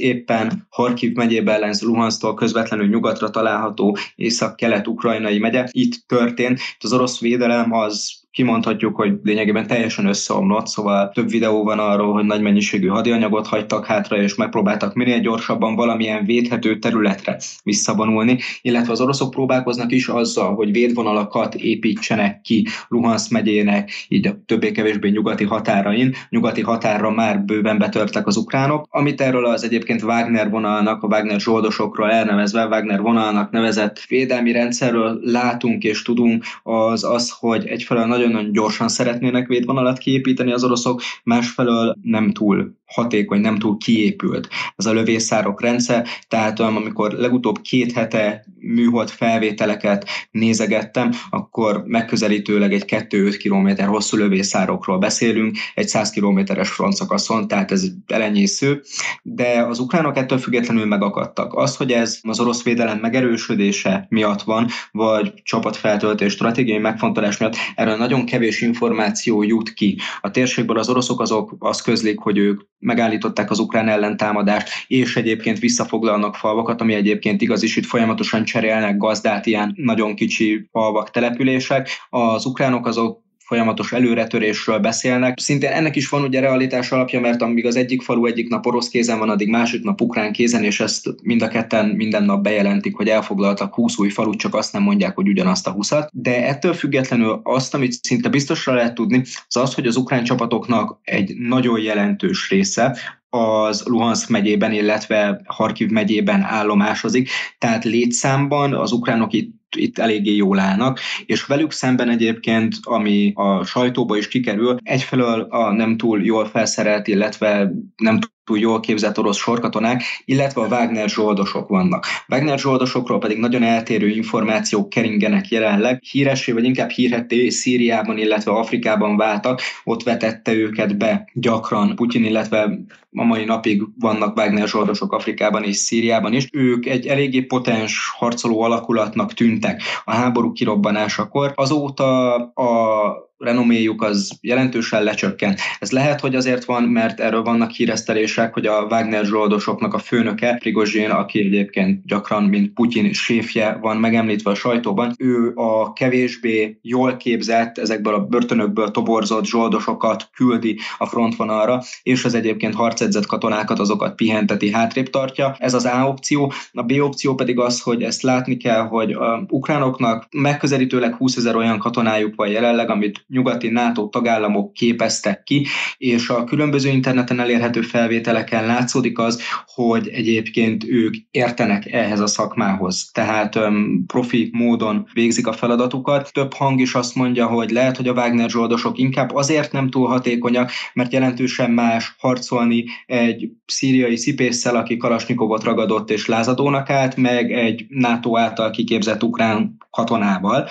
éppen 0.00 0.66
Harkiv 0.68 1.14
megyében 1.14 1.54
ellens 1.54 1.80
Luhansztól 1.80 2.34
közvetlenül 2.34 2.86
nyugatra 2.86 3.30
található 3.30 3.96
észak-kelet-ukrajnai 4.14 5.38
megye. 5.38 5.68
Itt 5.70 6.04
történt. 6.06 6.58
Itt 6.74 6.84
az 6.84 6.92
orosz 6.92 7.20
védelem 7.20 7.72
az 7.72 8.23
kimondhatjuk, 8.34 8.96
hogy 8.96 9.12
lényegében 9.22 9.66
teljesen 9.66 10.06
összeomlott, 10.06 10.66
szóval 10.66 11.10
több 11.14 11.28
videó 11.28 11.64
van 11.64 11.78
arról, 11.78 12.12
hogy 12.12 12.24
nagy 12.24 12.40
mennyiségű 12.40 12.86
hadianyagot 12.86 13.46
hagytak 13.46 13.86
hátra, 13.86 14.16
és 14.16 14.34
megpróbáltak 14.34 14.94
minél 14.94 15.20
gyorsabban 15.20 15.74
valamilyen 15.74 16.24
védhető 16.24 16.78
területre 16.78 17.38
visszavonulni, 17.62 18.38
illetve 18.62 18.92
az 18.92 19.00
oroszok 19.00 19.30
próbálkoznak 19.30 19.92
is 19.92 20.08
azzal, 20.08 20.54
hogy 20.54 20.72
védvonalakat 20.72 21.54
építsenek 21.54 22.40
ki 22.40 22.66
Luhansk 22.88 23.30
megyének, 23.30 23.90
így 24.08 24.26
a 24.26 24.36
többé-kevésbé 24.46 25.08
nyugati 25.08 25.44
határain. 25.44 26.14
Nyugati 26.28 26.60
határra 26.60 27.10
már 27.10 27.44
bőven 27.44 27.78
betörtek 27.78 28.26
az 28.26 28.36
ukránok, 28.36 28.86
amit 28.90 29.20
erről 29.20 29.46
az 29.46 29.64
egyébként 29.64 30.02
Wagner 30.02 30.50
vonalnak, 30.50 31.02
a 31.02 31.06
Wagner 31.06 31.40
zsoldosokról 31.40 32.10
elnevezve, 32.10 32.66
Wagner 32.66 33.00
vonalnak 33.00 33.50
nevezett 33.50 34.00
védelmi 34.08 34.52
rendszerről 34.52 35.20
látunk 35.22 35.82
és 35.82 36.02
tudunk, 36.02 36.44
az 36.62 37.04
az, 37.04 37.34
hogy 37.38 37.66
egyfelől 37.66 38.06
nagyon-nagyon 38.24 38.52
gyorsan 38.52 38.88
szeretnének 38.88 39.46
védvonalat 39.46 39.98
kiépíteni 39.98 40.52
az 40.52 40.64
oroszok, 40.64 41.02
másfelől 41.24 41.96
nem 42.02 42.32
túl 42.32 42.74
hatékony, 42.94 43.40
nem 43.40 43.58
túl 43.58 43.76
kiépült 43.76 44.48
ez 44.76 44.86
a 44.86 44.92
lövészárok 44.92 45.60
rendszer, 45.60 46.06
tehát 46.28 46.60
amikor 46.60 47.12
legutóbb 47.12 47.60
két 47.60 47.92
hete 47.92 48.44
műhold 48.58 49.08
felvételeket 49.08 50.08
nézegettem, 50.30 51.10
akkor 51.30 51.82
megközelítőleg 51.86 52.72
egy 52.72 52.84
2-5 52.86 53.36
km 53.42 53.84
hosszú 53.84 54.16
lövészárokról 54.16 54.98
beszélünk, 54.98 55.56
egy 55.74 55.88
100 55.88 56.10
kilométeres 56.10 56.70
frontszakaszon, 56.70 57.48
tehát 57.48 57.72
ez 57.72 57.86
elenyésző, 58.06 58.82
de 59.22 59.62
az 59.68 59.78
ukránok 59.78 60.16
ettől 60.16 60.38
függetlenül 60.38 60.86
megakadtak. 60.86 61.54
Az, 61.54 61.76
hogy 61.76 61.92
ez 61.92 62.18
az 62.22 62.40
orosz 62.40 62.62
védelem 62.62 62.98
megerősödése 62.98 64.06
miatt 64.08 64.42
van, 64.42 64.68
vagy 64.92 65.32
csapatfeltöltés 65.42 66.32
stratégiai 66.32 66.78
megfontolás 66.78 67.38
miatt, 67.38 67.56
erről 67.74 67.96
nagyon 67.96 68.13
kevés 68.22 68.60
információ 68.60 69.42
jut 69.42 69.72
ki. 69.72 69.98
A 70.20 70.30
térségből 70.30 70.78
az 70.78 70.88
oroszok 70.88 71.20
azok 71.20 71.56
azt 71.58 71.82
közlik, 71.82 72.18
hogy 72.18 72.38
ők 72.38 72.60
megállították 72.78 73.50
az 73.50 73.58
ukrán 73.58 73.88
ellentámadást, 73.88 74.68
és 74.86 75.16
egyébként 75.16 75.58
visszafoglalnak 75.58 76.36
falvakat, 76.36 76.80
ami 76.80 76.94
egyébként 76.94 77.42
igaz 77.42 77.62
is, 77.62 77.76
itt 77.76 77.86
folyamatosan 77.86 78.44
cserélnek 78.44 78.96
gazdát 78.96 79.46
ilyen 79.46 79.72
nagyon 79.76 80.14
kicsi 80.14 80.68
falvak, 80.70 81.10
települések. 81.10 81.88
Az 82.10 82.46
ukránok 82.46 82.86
azok 82.86 83.23
folyamatos 83.54 83.92
előretörésről 83.92 84.78
beszélnek. 84.78 85.38
Szintén 85.40 85.70
ennek 85.70 85.96
is 85.96 86.08
van 86.08 86.22
ugye 86.22 86.40
realitás 86.40 86.92
alapja, 86.92 87.20
mert 87.20 87.42
amíg 87.42 87.66
az 87.66 87.76
egyik 87.76 88.02
falu 88.02 88.26
egyik 88.26 88.48
nap 88.48 88.66
orosz 88.66 88.88
kézen 88.88 89.18
van, 89.18 89.30
addig 89.30 89.48
másik 89.48 89.82
nap 89.82 90.00
ukrán 90.00 90.32
kézen, 90.32 90.64
és 90.64 90.80
ezt 90.80 91.08
mind 91.22 91.42
a 91.42 91.48
ketten 91.48 91.86
minden 91.86 92.24
nap 92.24 92.42
bejelentik, 92.42 92.96
hogy 92.96 93.08
elfoglaltak 93.08 93.74
20 93.74 93.98
új 93.98 94.08
falut, 94.08 94.38
csak 94.38 94.54
azt 94.54 94.72
nem 94.72 94.82
mondják, 94.82 95.14
hogy 95.14 95.28
ugyanazt 95.28 95.66
a 95.66 95.70
20 95.70 95.92
De 96.12 96.46
ettől 96.46 96.72
függetlenül 96.72 97.40
azt, 97.42 97.74
amit 97.74 97.92
szinte 97.92 98.28
biztosra 98.28 98.74
lehet 98.74 98.94
tudni, 98.94 99.22
az 99.48 99.56
az, 99.56 99.74
hogy 99.74 99.86
az 99.86 99.96
ukrán 99.96 100.24
csapatoknak 100.24 100.98
egy 101.02 101.34
nagyon 101.36 101.80
jelentős 101.80 102.50
része 102.50 102.96
az 103.34 103.82
Luhansk 103.86 104.28
megyében, 104.28 104.72
illetve 104.72 105.40
Harkiv 105.44 105.88
megyében 105.88 106.42
állomásozik, 106.42 107.28
tehát 107.58 107.84
létszámban 107.84 108.74
az 108.74 108.92
ukránok 108.92 109.32
itt 109.32 109.62
itt 109.76 109.98
eléggé 109.98 110.34
jól 110.34 110.58
állnak, 110.58 111.00
és 111.26 111.46
velük 111.46 111.72
szemben 111.72 112.08
egyébként, 112.08 112.74
ami 112.82 113.32
a 113.34 113.64
sajtóba 113.64 114.16
is 114.16 114.28
kikerül, 114.28 114.76
egyfelől 114.82 115.40
a 115.40 115.72
nem 115.72 115.96
túl 115.96 116.24
jól 116.24 116.46
felszerelt, 116.46 117.08
illetve 117.08 117.72
nem 117.96 118.18
túl 118.44 118.58
jól 118.58 118.80
képzett 118.80 119.18
orosz 119.18 119.36
sorkatonák, 119.36 120.02
illetve 120.24 120.60
a 120.60 120.66
Wagner 120.66 121.08
zsoldosok 121.08 121.68
vannak. 121.68 122.06
Wagner 122.28 122.58
zsoldosokról 122.58 123.18
pedig 123.18 123.38
nagyon 123.38 123.62
eltérő 123.62 124.08
információk 124.08 124.88
keringenek 124.88 125.48
jelenleg. 125.48 126.02
Híressé, 126.02 126.52
vagy 126.52 126.64
inkább 126.64 126.90
hírhetté 126.90 127.48
Szíriában, 127.48 128.18
illetve 128.18 128.52
Afrikában 128.52 129.16
váltak, 129.16 129.60
ott 129.84 130.02
vetette 130.02 130.52
őket 130.52 130.96
be 130.96 131.30
gyakran 131.32 131.94
Putyin, 131.94 132.24
illetve 132.24 132.78
a 133.12 133.24
mai 133.24 133.44
napig 133.44 133.82
vannak 133.98 134.36
Wagner 134.36 134.68
zsoldosok 134.68 135.12
Afrikában 135.12 135.64
és 135.64 135.76
Szíriában 135.76 136.32
is. 136.32 136.48
Ők 136.52 136.86
egy 136.86 137.06
eléggé 137.06 137.40
potens 137.40 138.12
harcoló 138.16 138.62
alakulatnak 138.62 139.32
tűntek 139.32 139.82
a 140.04 140.12
háború 140.12 140.52
kirobbanásakor. 140.52 141.52
Azóta 141.54 142.34
a 142.44 143.32
renoméjuk 143.44 144.02
az 144.02 144.38
jelentősen 144.40 145.02
lecsökkent. 145.02 145.60
Ez 145.78 145.90
lehet, 145.90 146.20
hogy 146.20 146.34
azért 146.34 146.64
van, 146.64 146.82
mert 146.82 147.20
erről 147.20 147.42
vannak 147.42 147.70
híresztelések, 147.70 148.54
hogy 148.54 148.66
a 148.66 148.86
Wagner 148.90 149.24
zsoldosoknak 149.24 149.94
a 149.94 149.98
főnöke, 149.98 150.56
Prigozsin, 150.58 151.10
aki 151.10 151.38
egyébként 151.38 152.06
gyakran, 152.06 152.42
mint 152.42 152.72
Putyin 152.72 153.12
séfje 153.12 153.78
van 153.80 153.96
megemlítve 153.96 154.50
a 154.50 154.54
sajtóban, 154.54 155.14
ő 155.18 155.52
a 155.54 155.92
kevésbé 155.92 156.78
jól 156.82 157.16
képzett, 157.16 157.78
ezekből 157.78 158.14
a 158.14 158.24
börtönökből 158.24 158.90
toborzott 158.90 159.44
zsoldosokat 159.44 160.28
küldi 160.34 160.78
a 160.98 161.06
frontvonalra, 161.06 161.82
és 162.02 162.24
az 162.24 162.34
egyébként 162.34 162.74
harcedzett 162.74 163.26
katonákat, 163.26 163.78
azokat 163.78 164.14
pihenteti, 164.14 164.72
hátrébb 164.72 165.10
tartja. 165.10 165.56
Ez 165.58 165.74
az 165.74 165.84
A 165.84 166.08
opció. 166.08 166.52
A 166.72 166.82
B 166.82 166.92
opció 167.00 167.34
pedig 167.34 167.58
az, 167.58 167.80
hogy 167.80 168.02
ezt 168.02 168.22
látni 168.22 168.56
kell, 168.56 168.80
hogy 168.86 169.12
a 169.12 169.44
ukránoknak 169.48 170.26
megközelítőleg 170.30 171.14
20 171.14 171.36
ezer 171.36 171.56
olyan 171.56 171.78
katonájuk 171.78 172.34
van 172.34 172.48
jelenleg, 172.48 172.90
amit 172.90 173.24
nyugati 173.34 173.68
NATO 173.68 174.08
tagállamok 174.08 174.72
képeztek 174.72 175.42
ki, 175.42 175.66
és 175.96 176.28
a 176.28 176.44
különböző 176.44 176.88
interneten 176.88 177.40
elérhető 177.40 177.80
felvételeken 177.80 178.66
látszódik 178.66 179.18
az, 179.18 179.42
hogy 179.66 180.08
egyébként 180.08 180.84
ők 180.84 181.14
értenek 181.30 181.92
ehhez 181.92 182.20
a 182.20 182.26
szakmához, 182.26 183.10
tehát 183.12 183.56
um, 183.56 184.04
profi 184.06 184.50
módon 184.52 185.06
végzik 185.12 185.46
a 185.46 185.52
feladatukat. 185.52 186.32
Több 186.32 186.52
hang 186.54 186.80
is 186.80 186.94
azt 186.94 187.14
mondja, 187.14 187.46
hogy 187.46 187.70
lehet, 187.70 187.96
hogy 187.96 188.08
a 188.08 188.12
Wagner 188.12 188.50
zsoldosok 188.50 188.98
inkább 188.98 189.34
azért 189.34 189.72
nem 189.72 189.90
túl 189.90 190.06
hatékonyak, 190.06 190.70
mert 190.92 191.12
jelentősen 191.12 191.70
más 191.70 192.14
harcolni 192.18 192.84
egy 193.06 193.50
szíriai 193.66 194.16
szipésszel, 194.16 194.76
aki 194.76 194.96
Kalasnyikovot 194.96 195.64
ragadott 195.64 196.10
és 196.10 196.26
lázadónak 196.26 196.90
állt, 196.90 197.16
meg 197.16 197.52
egy 197.52 197.86
NATO 197.88 198.38
által 198.38 198.70
kiképzett 198.70 199.22
ukrán 199.22 199.76
katonával 199.90 200.68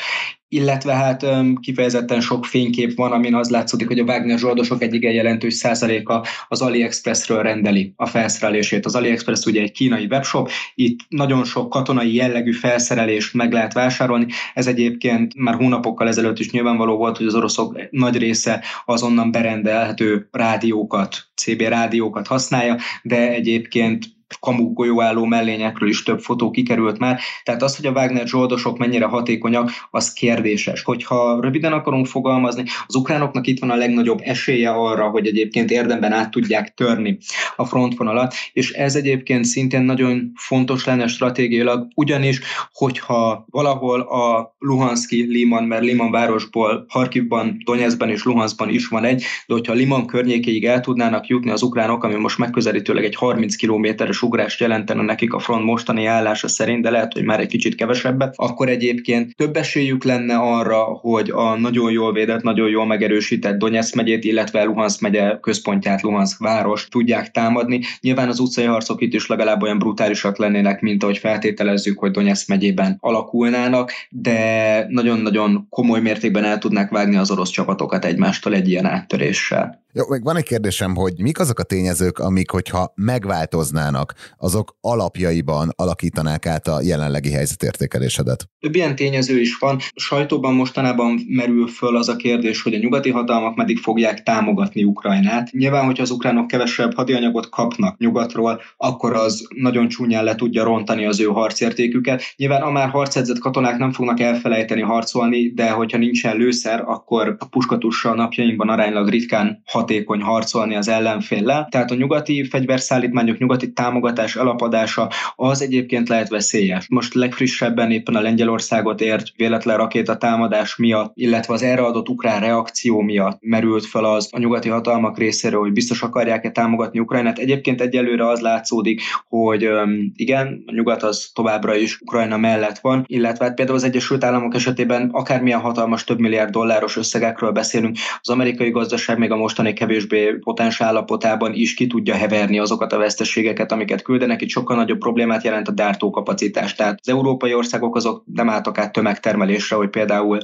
illetve 0.53 0.93
hát 0.93 1.25
kifejezetten 1.61 2.21
sok 2.21 2.45
fénykép 2.45 2.95
van, 2.95 3.11
amin 3.11 3.35
az 3.35 3.49
látszik, 3.49 3.87
hogy 3.87 3.99
a 3.99 4.03
Wagner 4.03 4.37
zsoldosok 4.37 4.81
egy 4.81 5.03
jelentős 5.03 5.53
százaléka 5.53 6.25
az 6.47 6.61
AliExpressről 6.61 7.41
rendeli 7.41 7.93
a 7.95 8.05
felszerelését. 8.05 8.85
Az 8.85 8.95
AliExpress 8.95 9.45
ugye 9.45 9.61
egy 9.61 9.71
kínai 9.71 10.05
webshop, 10.05 10.49
itt 10.75 10.99
nagyon 11.09 11.43
sok 11.43 11.69
katonai 11.69 12.13
jellegű 12.13 12.51
felszerelést 12.51 13.33
meg 13.33 13.51
lehet 13.51 13.73
vásárolni. 13.73 14.25
Ez 14.53 14.67
egyébként 14.67 15.35
már 15.35 15.55
hónapokkal 15.55 16.07
ezelőtt 16.07 16.39
is 16.39 16.51
nyilvánvaló 16.51 16.97
volt, 16.97 17.17
hogy 17.17 17.25
az 17.25 17.35
oroszok 17.35 17.79
nagy 17.89 18.17
része 18.17 18.63
azonnan 18.85 19.31
berendelhető 19.31 20.27
rádiókat, 20.31 21.17
CB 21.35 21.61
rádiókat 21.61 22.27
használja, 22.27 22.77
de 23.01 23.31
egyébként 23.31 24.05
kamu 24.39 24.73
golyóálló 24.73 25.25
mellényekről 25.25 25.89
is 25.89 26.03
több 26.03 26.19
fotó 26.19 26.51
kikerült 26.51 26.97
már. 26.97 27.19
Tehát 27.43 27.61
az, 27.61 27.75
hogy 27.75 27.85
a 27.85 27.91
Wagner 27.91 28.27
zsoldosok 28.27 28.77
mennyire 28.77 29.05
hatékonyak, 29.05 29.71
az 29.91 30.13
kérdéses. 30.13 30.83
Hogyha 30.83 31.41
röviden 31.41 31.73
akarunk 31.73 32.07
fogalmazni, 32.07 32.63
az 32.87 32.95
ukránoknak 32.95 33.47
itt 33.47 33.59
van 33.59 33.69
a 33.69 33.75
legnagyobb 33.75 34.19
esélye 34.23 34.69
arra, 34.69 35.09
hogy 35.09 35.27
egyébként 35.27 35.71
érdemben 35.71 36.11
át 36.11 36.31
tudják 36.31 36.73
törni 36.73 37.17
a 37.55 37.65
frontvonalat, 37.65 38.33
és 38.53 38.71
ez 38.71 38.95
egyébként 38.95 39.45
szintén 39.45 39.81
nagyon 39.81 40.31
fontos 40.35 40.85
lenne 40.85 41.07
stratégiailag, 41.07 41.87
ugyanis, 41.95 42.39
hogyha 42.71 43.45
valahol 43.49 43.99
a 44.01 44.55
Luhanszki 44.59 45.23
Liman, 45.23 45.63
mert 45.63 45.83
Liman 45.83 46.11
városból 46.11 46.85
Harkivban, 46.87 47.57
Donetskban 47.65 48.09
és 48.09 48.23
Luhanskban 48.23 48.69
is 48.69 48.87
van 48.87 49.03
egy, 49.03 49.23
de 49.47 49.53
hogyha 49.53 49.73
Liman 49.73 50.05
környékéig 50.05 50.65
el 50.65 50.79
tudnának 50.79 51.27
jutni 51.27 51.51
az 51.51 51.61
ukránok, 51.61 52.03
ami 52.03 52.15
most 52.15 52.37
megközelítőleg 52.37 53.03
egy 53.03 53.15
30 53.15 53.55
kilométeres 53.55 54.22
ugrást 54.23 54.59
jelentene 54.59 55.01
nekik 55.01 55.33
a 55.33 55.39
front 55.39 55.63
mostani 55.63 56.05
állása 56.05 56.47
szerint, 56.47 56.81
de 56.81 56.89
lehet, 56.89 57.13
hogy 57.13 57.23
már 57.23 57.39
egy 57.39 57.47
kicsit 57.47 57.75
kevesebbet, 57.75 58.33
akkor 58.37 58.69
egyébként 58.69 59.35
több 59.35 59.55
esélyük 59.55 60.03
lenne 60.03 60.35
arra, 60.35 60.83
hogy 60.83 61.29
a 61.29 61.57
nagyon 61.57 61.91
jól 61.91 62.13
védett, 62.13 62.41
nagyon 62.41 62.69
jól 62.69 62.85
megerősített 62.85 63.57
Donetsk 63.57 63.95
megyét, 63.95 64.23
illetve 64.23 64.63
Luhansk 64.63 65.01
megye 65.01 65.37
központját, 65.41 66.01
Luhansk 66.01 66.39
város 66.39 66.87
tudják 66.87 67.31
támadni. 67.31 67.81
Nyilván 68.01 68.27
az 68.27 68.39
utcai 68.39 68.65
harcok 68.65 69.01
itt 69.01 69.13
is 69.13 69.27
legalább 69.27 69.61
olyan 69.61 69.79
brutálisak 69.79 70.37
lennének, 70.37 70.81
mint 70.81 71.03
ahogy 71.03 71.17
feltételezzük, 71.17 71.99
hogy 71.99 72.11
Donetsk 72.11 72.47
megyében 72.47 72.97
alakulnának, 72.99 73.91
de 74.09 74.85
nagyon-nagyon 74.89 75.67
komoly 75.69 75.99
mértékben 75.99 76.43
el 76.43 76.57
tudnák 76.57 76.89
vágni 76.89 77.15
az 77.15 77.31
orosz 77.31 77.49
csapatokat 77.49 78.05
egymástól 78.05 78.53
egy 78.53 78.69
ilyen 78.69 78.85
áttöréssel. 78.85 79.81
Jó, 79.95 80.03
még 80.09 80.23
van 80.23 80.37
egy 80.37 80.43
kérdésem, 80.43 80.95
hogy 80.95 81.13
mik 81.17 81.39
azok 81.39 81.59
a 81.59 81.63
tényezők, 81.63 82.19
amik, 82.19 82.51
hogyha 82.51 82.93
megváltoznának, 82.95 84.02
vannak, 84.03 84.35
azok 84.37 84.77
alapjaiban 84.81 85.69
alakítanák 85.75 86.45
át 86.45 86.67
a 86.67 86.81
jelenlegi 86.81 87.31
helyzetértékelésedet? 87.31 88.49
Több 88.59 88.75
ilyen 88.75 88.95
tényező 88.95 89.39
is 89.39 89.57
van. 89.57 89.75
A 89.75 89.99
sajtóban 89.99 90.53
mostanában 90.53 91.19
merül 91.27 91.67
föl 91.67 91.97
az 91.97 92.09
a 92.09 92.15
kérdés, 92.15 92.61
hogy 92.61 92.73
a 92.73 92.77
nyugati 92.77 93.09
hatalmak 93.09 93.55
meddig 93.55 93.77
fogják 93.77 94.23
támogatni 94.23 94.83
Ukrajnát. 94.83 95.51
Nyilván, 95.51 95.85
hogyha 95.85 96.03
az 96.03 96.11
ukránok 96.11 96.47
kevesebb 96.47 96.93
hadianyagot 96.93 97.49
kapnak 97.49 97.97
nyugatról, 97.97 98.61
akkor 98.77 99.13
az 99.13 99.47
nagyon 99.55 99.87
csúnyán 99.87 100.23
le 100.23 100.35
tudja 100.35 100.63
rontani 100.63 101.05
az 101.05 101.19
ő 101.19 101.25
harcértéküket. 101.25 102.23
Nyilván 102.35 102.61
a 102.61 102.71
már 102.71 102.89
harcedzett 102.89 103.39
katonák 103.39 103.77
nem 103.77 103.91
fognak 103.91 104.19
elfelejteni 104.19 104.81
harcolni, 104.81 105.53
de 105.53 105.69
hogyha 105.69 105.97
nincsen 105.97 106.37
lőszer, 106.37 106.83
akkor 106.85 107.35
a 107.39 107.45
puskatussal 107.45 108.15
napjainkban 108.15 108.69
aránylag 108.69 109.09
ritkán 109.09 109.61
hatékony 109.65 110.21
harcolni 110.21 110.75
az 110.75 110.87
ellenféllel. 110.87 111.67
Tehát 111.71 111.91
a 111.91 111.95
nyugati 111.95 112.43
fegyverszállítmányok, 112.43 113.37
nyugati 113.37 113.71
támogatás 113.93 114.35
alapadása 114.35 115.09
az 115.35 115.61
egyébként 115.61 116.09
lehet 116.09 116.29
veszélyes. 116.29 116.85
Most 116.89 117.13
legfrissebben 117.13 117.91
éppen 117.91 118.15
a 118.15 118.21
Lengyelországot 118.21 119.01
ért 119.01 119.27
véletlen 119.35 119.77
rakéta 119.77 120.17
támadás 120.17 120.75
miatt, 120.75 121.11
illetve 121.15 121.53
az 121.53 121.63
erre 121.63 121.81
adott 121.81 122.09
ukrán 122.09 122.39
reakció 122.39 123.01
miatt 123.01 123.37
merült 123.41 123.85
fel 123.85 124.05
az 124.05 124.29
a 124.31 124.39
nyugati 124.39 124.69
hatalmak 124.69 125.17
részéről, 125.17 125.59
hogy 125.59 125.71
biztos 125.71 126.01
akarják-e 126.01 126.51
támogatni 126.51 126.99
Ukrajnát. 126.99 127.37
Egyébként 127.37 127.81
egyelőre 127.81 128.27
az 128.27 128.39
látszódik, 128.39 129.01
hogy 129.27 129.69
igen, 130.15 130.63
a 130.65 130.73
nyugat 130.73 131.03
az 131.03 131.31
továbbra 131.33 131.75
is 131.75 132.01
Ukrajna 132.01 132.37
mellett 132.37 132.79
van, 132.79 133.03
illetve 133.07 133.45
hát 133.45 133.55
például 133.55 133.77
az 133.77 133.83
Egyesült 133.83 134.23
Államok 134.23 134.55
esetében 134.55 135.09
akármilyen 135.11 135.59
hatalmas 135.59 136.03
több 136.03 136.19
milliárd 136.19 136.51
dolláros 136.51 136.97
összegekről 136.97 137.51
beszélünk, 137.51 137.97
az 138.21 138.29
amerikai 138.29 138.69
gazdaság 138.69 139.17
még 139.17 139.31
a 139.31 139.35
mostani 139.35 139.73
kevésbé 139.73 140.33
potens 140.39 140.81
állapotában 140.81 141.53
is 141.53 141.73
ki 141.73 141.87
tudja 141.87 142.15
heverni 142.15 142.59
azokat 142.59 142.93
a 142.93 142.97
veszteségeket, 142.97 143.71
amiket 143.83 144.01
küldenek. 144.01 144.41
Itt 144.41 144.49
sokkal 144.49 144.75
nagyobb 144.75 144.97
problémát 144.97 145.43
jelent 145.43 145.67
a 145.67 145.71
gyártókapacitás. 145.71 146.75
Tehát 146.75 146.99
az 147.01 147.09
európai 147.09 147.53
országok 147.53 147.95
azok 147.95 148.23
nem 148.33 148.49
álltak 148.49 148.77
át 148.77 148.91
tömegtermelésre, 148.91 149.75
hogy 149.75 149.89
például 149.89 150.37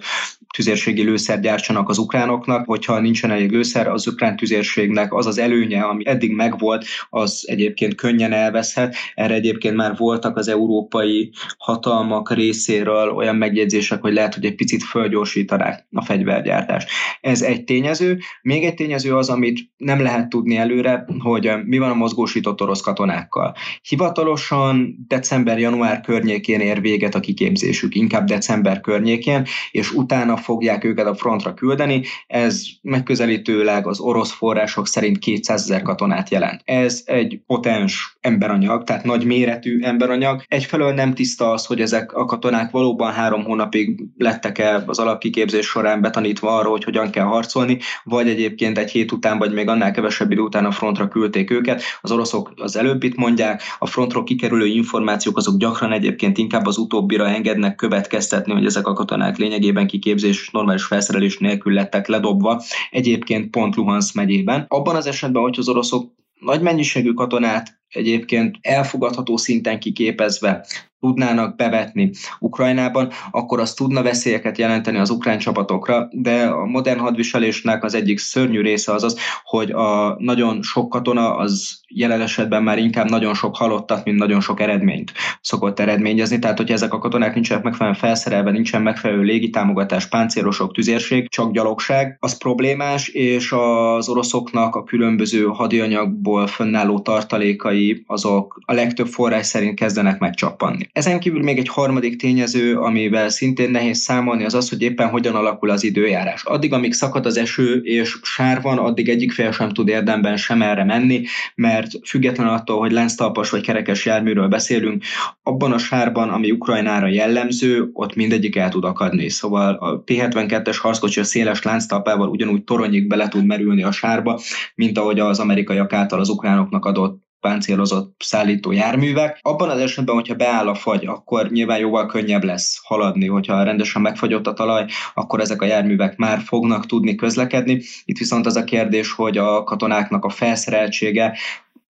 tüzérségi 0.54 1.04
lőszer 1.04 1.39
gyártsanak 1.39 1.89
az 1.89 1.97
ukránoknak, 1.97 2.65
hogyha 2.65 2.99
nincsen 2.99 3.32
elég 3.32 3.52
lőszer, 3.52 3.88
az 3.88 4.08
ukrán 4.08 4.36
tüzérségnek 4.36 5.13
az 5.13 5.25
az 5.25 5.38
előnye, 5.38 5.82
ami 5.82 6.08
eddig 6.08 6.32
megvolt, 6.32 6.86
az 7.10 7.43
egyébként 7.47 7.95
könnyen 7.95 8.34
elveszhet. 8.34 8.95
Erre 9.15 9.34
egyébként 9.34 9.75
már 9.75 9.95
voltak 9.97 10.38
az 10.38 10.47
európai 10.47 11.32
hatalmak 11.58 12.34
részéről 12.34 13.10
olyan 13.10 13.36
megjegyzések, 13.36 14.02
hogy 14.02 14.13
lehet, 14.13 14.34
hogy 14.34 14.45
egy 14.45 14.56
picit 14.56 14.84
fölgyorsítanák 14.84 15.88
a 15.91 16.04
fegyvergyártást. 16.04 16.89
Ez 17.21 17.41
egy 17.41 17.63
tényező. 17.63 18.17
Még 18.41 18.63
egy 18.63 18.73
tényező 18.73 19.15
az, 19.15 19.30
amit 19.30 19.60
nem 19.78 20.02
lehet 20.02 20.30
tudni 20.30 20.58
előre, 20.58 21.06
hogy 21.19 21.52
mi 21.65 21.78
van 21.78 21.89
a 21.89 21.93
mozgósított 21.93 22.62
orosz 22.62 22.82
katonákkal. 23.30 23.56
Hivatalosan 23.82 25.06
december-január 25.08 26.02
környékén 26.02 26.60
ér 26.60 26.82
véget 26.82 27.15
a 27.15 27.20
kiképzésük, 27.20 27.96
inkább 27.96 28.28
december 28.28 28.80
környékén, 28.80 29.46
és 29.72 29.92
utána 29.92 30.38
fogják 30.38 30.84
őket 30.84 31.06
a 31.06 31.15
frontra 31.15 31.54
küldeni. 31.54 32.04
Ez 32.28 32.62
megközelítőleg 32.82 33.88
az 33.88 34.00
orosz 34.00 34.32
források 34.32 34.88
szerint 34.88 35.18
200 35.18 35.62
ezer 35.62 35.82
katonát 35.82 36.30
jelent. 36.30 36.62
Ez 36.65 37.04
egy 37.06 37.39
potens 37.48 38.18
emberanyag, 38.22 38.84
tehát 38.84 39.04
nagy 39.04 39.26
méretű 39.26 39.82
emberanyag. 39.82 40.44
Egyfelől 40.48 40.94
nem 40.94 41.13
tiszta 41.13 41.52
az, 41.52 41.65
hogy 41.65 41.82
ezek 41.82 42.13
a 42.13 42.26
katonák 42.26 42.72
valóban 42.72 43.13
három 43.13 43.44
hónapig 43.44 44.04
lettek-e 44.18 44.84
az 44.86 45.00
alapkiképzés 45.00 45.65
során 45.65 46.02
betanítva 46.02 46.58
arra, 46.58 46.70
hogy 46.70 46.84
hogyan 46.84 47.10
kell 47.10 47.26
harcolni, 47.26 47.78
vagy 48.04 48.28
egyébként 48.28 48.78
egy 48.78 48.92
hét 48.92 49.12
után, 49.12 49.38
vagy 49.38 49.54
még 49.54 49.68
annál 49.68 49.92
kevesebb 49.92 50.32
idő 50.32 50.42
után 50.42 50.65
a 50.65 50.72
frontra 50.72 51.08
küldték 51.08 51.52
őket. 51.52 51.82
Az 52.02 52.12
oroszok 52.12 52.52
az 52.56 52.76
előbbit 52.76 53.15
mondják, 53.19 53.62
a 53.79 53.86
frontról 53.86 54.23
kikerülő 54.23 54.65
információk 54.65 55.38
azok 55.38 55.58
gyakran 55.58 55.91
egyébként 55.91 56.38
inkább 56.38 56.65
az 56.65 56.77
utóbbira 56.77 57.27
engednek 57.27 57.75
következtetni, 57.75 58.53
hogy 58.53 58.65
ezek 58.65 58.88
a 58.88 58.93
katonák 58.93 59.38
lényegében 59.38 59.88
kiképzés 59.88 60.49
normális 60.49 60.84
felszerelés 60.84 61.38
nélkül 61.38 61.73
lettek 61.73 62.08
ledobva, 62.08 62.62
egyébként 62.89 63.49
pont 63.49 63.75
Luhansk 63.75 64.13
megyében. 64.13 64.65
Abban 64.67 64.95
az 64.95 65.05
esetben, 65.05 65.41
hogy 65.41 65.55
az 65.60 65.69
oroszok 65.69 66.12
nagy 66.39 66.62
mennyiségű 66.62 67.12
katonát 67.13 67.79
egyébként 67.89 68.58
elfogadható 68.62 69.38
szinten 69.38 69.80
kiképezve 69.80 70.65
tudnának 70.99 71.56
bevetni 71.56 72.12
Ukrajnában, 72.39 73.12
akkor 73.32 73.60
az 73.60 73.73
tudna 73.73 74.02
veszélyeket 74.02 74.58
jelenteni 74.58 74.97
az 74.97 75.10
ukrán 75.10 75.38
csapatokra, 75.38 76.08
de 76.12 76.45
a 76.45 76.65
modern 76.65 76.99
hadviselésnek 76.99 77.84
az 77.84 77.93
egyik 77.93 78.19
szörnyű 78.19 78.62
része 78.62 78.93
az 78.93 79.04
az, 79.04 79.17
hogy 79.43 79.71
a 79.71 80.15
nagyon 80.19 80.62
sok 80.62 80.89
katona 80.89 81.36
az 81.36 81.80
jelen 81.88 82.21
esetben 82.21 82.63
már 82.63 82.78
inkább 82.78 83.10
nagyon 83.10 83.34
sok 83.34 83.56
halottat, 83.56 84.06
mint 84.06 84.17
nagyon 84.17 84.41
sok 84.41 84.60
eredményt 84.60 85.12
szokott 85.41 85.80
eredményezni. 85.80 86.39
Tehát, 86.39 86.58
hogyha 86.58 86.73
ezek 86.73 86.93
a 86.93 86.99
katonák 86.99 87.34
nincsenek 87.34 87.63
megfelelően 87.63 87.99
felszerelve, 87.99 88.52
nincsen 88.52 88.82
megfelelő 88.82 89.21
légitámogatás, 89.21 90.08
páncélosok, 90.08 90.73
tüzérség, 90.73 91.30
csak 91.30 91.52
gyalogság, 91.52 92.17
az 92.19 92.38
problémás, 92.38 93.08
és 93.08 93.52
az 93.52 94.10
oroszoknak 94.10 94.75
a 94.75 94.84
különböző 94.84 95.45
hadianyagból 95.45 96.47
fönnálló 96.47 96.99
tartalékai 96.99 97.79
azok 98.08 98.60
a 98.65 98.74
legtöbb 98.74 99.08
forrás 99.08 99.46
szerint 99.46 99.80
kezdenek 99.80 100.20
megcsappanni. 100.20 100.89
Ezen 100.92 101.20
kívül 101.20 101.44
még 101.44 101.58
egy 101.58 101.68
harmadik 101.68 102.15
tényező, 102.15 102.76
amivel 102.76 103.30
szintén 103.30 103.72
nehéz 103.72 103.98
számolni, 103.98 104.46
az 104.46 104.54
az, 104.54 104.70
hogy 104.70 104.82
éppen 104.82 105.10
hogyan 105.10 105.36
alakul 105.36 105.70
az 105.70 105.84
időjárás. 105.84 106.44
Addig, 106.44 106.74
amíg 106.74 106.94
szakad 106.94 107.26
az 107.26 107.38
eső 107.38 107.82
és 107.84 108.18
sár 108.22 108.62
van, 108.62 108.78
addig 108.78 109.10
egyik 109.10 109.32
fél 109.32 109.52
sem 109.52 109.70
tud 109.70 109.88
érdemben 109.88 110.38
sem 110.38 110.62
erre 110.62 110.84
menni, 110.84 111.24
mert 111.56 112.08
független 112.08 112.48
attól, 112.48 112.80
hogy 112.80 112.92
lánctalpas 112.92 113.50
vagy 113.50 113.62
kerekes 113.62 114.06
járműről 114.06 114.48
beszélünk, 114.48 115.04
abban 115.44 115.72
a 115.72 115.78
sárban, 115.78 116.30
ami 116.30 116.52
Ukrajnára 116.52 117.08
jellemző, 117.08 117.89
ott 117.94 118.15
mindegyik 118.15 118.56
el 118.56 118.70
tud 118.70 118.84
akadni. 118.84 119.30
Szóval 119.30 119.74
a 119.74 120.04
P-72-es 120.04 120.78
harckocsi 120.82 121.20
a 121.20 121.24
széles 121.24 121.62
lánctalpával 121.62 122.30
ugyanúgy 122.30 122.63
toronyig 122.63 123.08
bele 123.08 123.28
tud 123.28 123.46
merülni 123.46 123.84
a 123.84 123.92
sárba, 123.92 124.39
mint 124.76 124.98
ahogy 124.98 125.20
az 125.20 125.39
amerikaiak 125.39 125.94
által 125.94 126.20
az 126.20 126.30
ukránoknak 126.30 126.86
adott 126.86 127.29
páncélozott 127.39 128.15
szállító 128.19 128.71
járművek. 128.71 129.39
Abban 129.41 129.69
az 129.69 129.80
esetben, 129.80 130.15
hogyha 130.15 130.36
beáll 130.36 130.67
a 130.67 130.75
fagy, 130.75 131.06
akkor 131.06 131.49
nyilván 131.49 131.80
jóval 131.80 132.06
könnyebb 132.06 132.43
lesz 132.43 132.80
haladni, 132.84 133.28
hogyha 133.28 133.63
rendesen 133.63 134.02
megfagyott 134.02 134.47
a 134.47 134.54
talaj, 134.54 134.86
akkor 135.13 135.39
ezek 135.39 135.62
a 135.62 135.65
járművek 135.65 136.17
már 136.17 136.39
fognak 136.39 136.86
tudni 136.86 137.15
közlekedni. 137.15 137.82
Itt 138.06 138.17
viszont 138.17 138.45
az 138.45 138.56
a 138.56 138.63
kérdés, 138.63 139.12
hogy 139.12 139.38
a 139.38 139.63
katonáknak 139.63 140.25
a 140.25 140.30
felszereltsége 140.30 141.38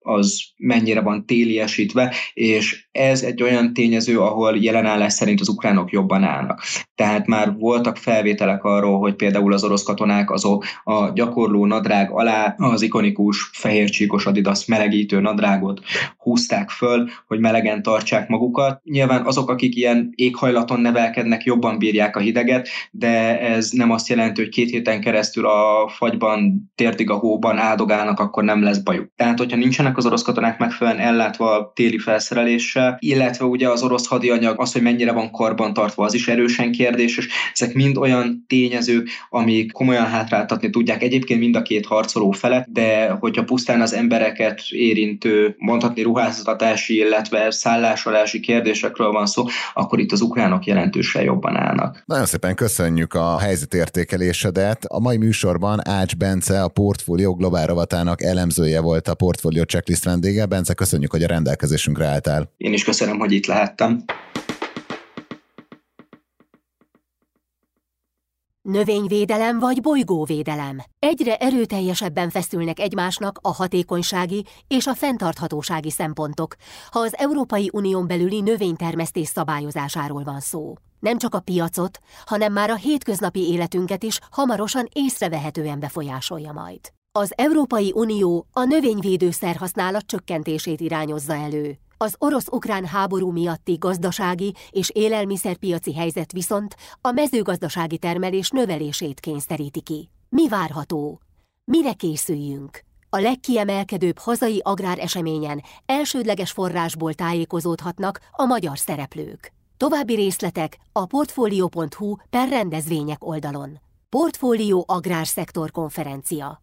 az 0.02 0.42
mennyire 0.56 1.00
van 1.00 1.26
téliesítve, 1.26 2.14
és 2.34 2.88
ez 2.92 3.22
egy 3.22 3.42
olyan 3.42 3.72
tényező, 3.72 4.20
ahol 4.20 4.56
jelenállás 4.56 5.12
szerint 5.12 5.40
az 5.40 5.48
ukránok 5.48 5.90
jobban 5.90 6.22
állnak. 6.22 6.62
Tehát 6.94 7.26
már 7.26 7.54
voltak 7.58 7.96
felvételek 7.96 8.64
arról, 8.64 8.98
hogy 8.98 9.14
például 9.14 9.52
az 9.52 9.64
orosz 9.64 9.82
katonák 9.82 10.30
azok 10.30 10.64
a 10.84 11.12
gyakorló 11.12 11.66
nadrág 11.66 12.10
alá 12.10 12.54
az 12.58 12.82
ikonikus 12.82 13.50
fehércsíkos 13.52 14.26
Adidas 14.26 14.66
melegítő 14.66 15.20
nadrágot 15.20 15.80
húzták 16.16 16.70
föl, 16.70 17.08
hogy 17.26 17.38
melegen 17.38 17.82
tartsák 17.82 18.28
magukat. 18.28 18.80
Nyilván 18.84 19.26
azok, 19.26 19.50
akik 19.50 19.76
ilyen 19.76 20.12
éghajlaton 20.14 20.80
nevelkednek, 20.80 21.44
jobban 21.44 21.78
bírják 21.78 22.16
a 22.16 22.20
hideget, 22.20 22.68
de 22.90 23.40
ez 23.40 23.70
nem 23.70 23.90
azt 23.90 24.08
jelenti, 24.08 24.40
hogy 24.40 24.50
két 24.50 24.70
héten 24.70 25.00
keresztül 25.00 25.46
a 25.46 25.88
fagyban, 25.88 26.70
térdig 26.74 27.10
a 27.10 27.16
hóban 27.16 27.58
áldogálnak, 27.58 28.20
akkor 28.20 28.44
nem 28.44 28.62
lesz 28.62 28.78
bajuk. 28.78 29.12
Tehát, 29.16 29.38
hogyha 29.38 29.56
nincsenek 29.56 29.96
az 30.00 30.06
orosz 30.06 30.22
katonák 30.22 30.58
megfelelően 30.58 31.04
ellátva 31.06 31.58
a 31.58 31.72
téli 31.74 31.98
felszereléssel, 31.98 32.96
illetve 32.98 33.44
ugye 33.44 33.68
az 33.68 33.82
orosz 33.82 34.06
hadianyag, 34.06 34.60
az, 34.60 34.72
hogy 34.72 34.82
mennyire 34.82 35.12
van 35.12 35.30
karban 35.30 35.72
tartva, 35.72 36.04
az 36.04 36.14
is 36.14 36.28
erősen 36.28 36.72
kérdéses. 36.72 37.28
Ezek 37.52 37.74
mind 37.74 37.96
olyan 37.96 38.44
tényezők, 38.48 39.08
amik 39.30 39.72
komolyan 39.72 40.06
hátráltatni 40.06 40.70
tudják 40.70 41.02
egyébként 41.02 41.40
mind 41.40 41.56
a 41.56 41.62
két 41.62 41.86
harcoló 41.86 42.30
felet, 42.30 42.72
de 42.72 43.10
hogyha 43.10 43.44
pusztán 43.44 43.80
az 43.80 43.94
embereket 43.94 44.62
érintő, 44.68 45.54
mondhatni 45.58 46.02
ruháztatási, 46.02 46.96
illetve 46.96 47.50
szállásolási 47.50 48.40
kérdésekről 48.40 49.10
van 49.12 49.26
szó, 49.26 49.44
akkor 49.74 49.98
itt 49.98 50.12
az 50.12 50.20
ukránok 50.20 50.64
jelentősen 50.64 51.22
jobban 51.22 51.56
állnak. 51.56 52.02
Nagyon 52.06 52.26
szépen 52.26 52.54
köszönjük 52.54 53.14
a 53.14 53.38
helyzetértékelésedet. 53.38 54.84
A 54.84 55.00
mai 55.00 55.16
műsorban 55.16 55.88
Ács 55.88 56.16
Bence, 56.16 56.62
a 56.62 56.68
Portfólió 56.68 57.34
Globál 57.34 57.66
rovatának 57.66 58.22
elemzője 58.22 58.80
volt 58.80 59.08
a 59.08 59.14
Portfólió 59.14 59.64
Checklist 59.80 60.04
vendége. 60.04 60.46
Bence, 60.46 60.74
köszönjük, 60.74 61.10
hogy 61.10 61.22
a 61.22 61.26
rendelkezésünkre 61.26 62.06
álltál. 62.06 62.52
Én 62.56 62.72
is 62.72 62.84
köszönöm, 62.84 63.18
hogy 63.18 63.32
itt 63.32 63.46
lehettem. 63.46 64.04
Növényvédelem 68.62 69.58
vagy 69.58 69.80
bolygóvédelem. 69.80 70.78
Egyre 70.98 71.36
erőteljesebben 71.36 72.30
feszülnek 72.30 72.80
egymásnak 72.80 73.38
a 73.42 73.52
hatékonysági 73.52 74.44
és 74.68 74.86
a 74.86 74.94
fenntarthatósági 74.94 75.90
szempontok, 75.90 76.54
ha 76.90 76.98
az 76.98 77.16
Európai 77.16 77.70
Unión 77.72 78.06
belüli 78.06 78.40
növénytermesztés 78.40 79.28
szabályozásáról 79.28 80.22
van 80.22 80.40
szó. 80.40 80.74
Nem 80.98 81.18
csak 81.18 81.34
a 81.34 81.40
piacot, 81.40 81.98
hanem 82.24 82.52
már 82.52 82.70
a 82.70 82.76
hétköznapi 82.76 83.52
életünket 83.52 84.02
is 84.02 84.18
hamarosan 84.30 84.88
észrevehetően 84.92 85.80
befolyásolja 85.80 86.52
majd. 86.52 86.80
Az 87.18 87.32
Európai 87.36 87.92
Unió 87.94 88.46
a 88.52 88.64
növényvédőszer 88.64 89.56
használat 89.56 90.06
csökkentését 90.06 90.80
irányozza 90.80 91.34
elő. 91.34 91.78
Az 91.96 92.14
orosz-ukrán 92.18 92.84
háború 92.84 93.30
miatti 93.30 93.76
gazdasági 93.78 94.54
és 94.70 94.90
élelmiszerpiaci 94.90 95.94
helyzet 95.94 96.32
viszont 96.32 96.76
a 97.00 97.10
mezőgazdasági 97.10 97.98
termelés 97.98 98.50
növelését 98.50 99.20
kényszeríti 99.20 99.80
ki. 99.80 100.10
Mi 100.28 100.48
várható? 100.48 101.20
Mire 101.64 101.92
készüljünk? 101.92 102.80
A 103.08 103.18
legkiemelkedőbb 103.18 104.18
hazai 104.18 104.60
agráreseményen 104.64 105.62
elsődleges 105.86 106.50
forrásból 106.50 107.14
tájékozódhatnak 107.14 108.20
a 108.30 108.44
magyar 108.44 108.78
szereplők. 108.78 109.52
További 109.76 110.14
részletek 110.14 110.78
a 110.92 111.06
portfolio.hu 111.06 112.16
per 112.30 112.48
rendezvények 112.48 113.24
oldalon. 113.24 113.80
Portfólió 114.08 114.84
Agrárszektor 114.88 115.70
Konferencia 115.70 116.60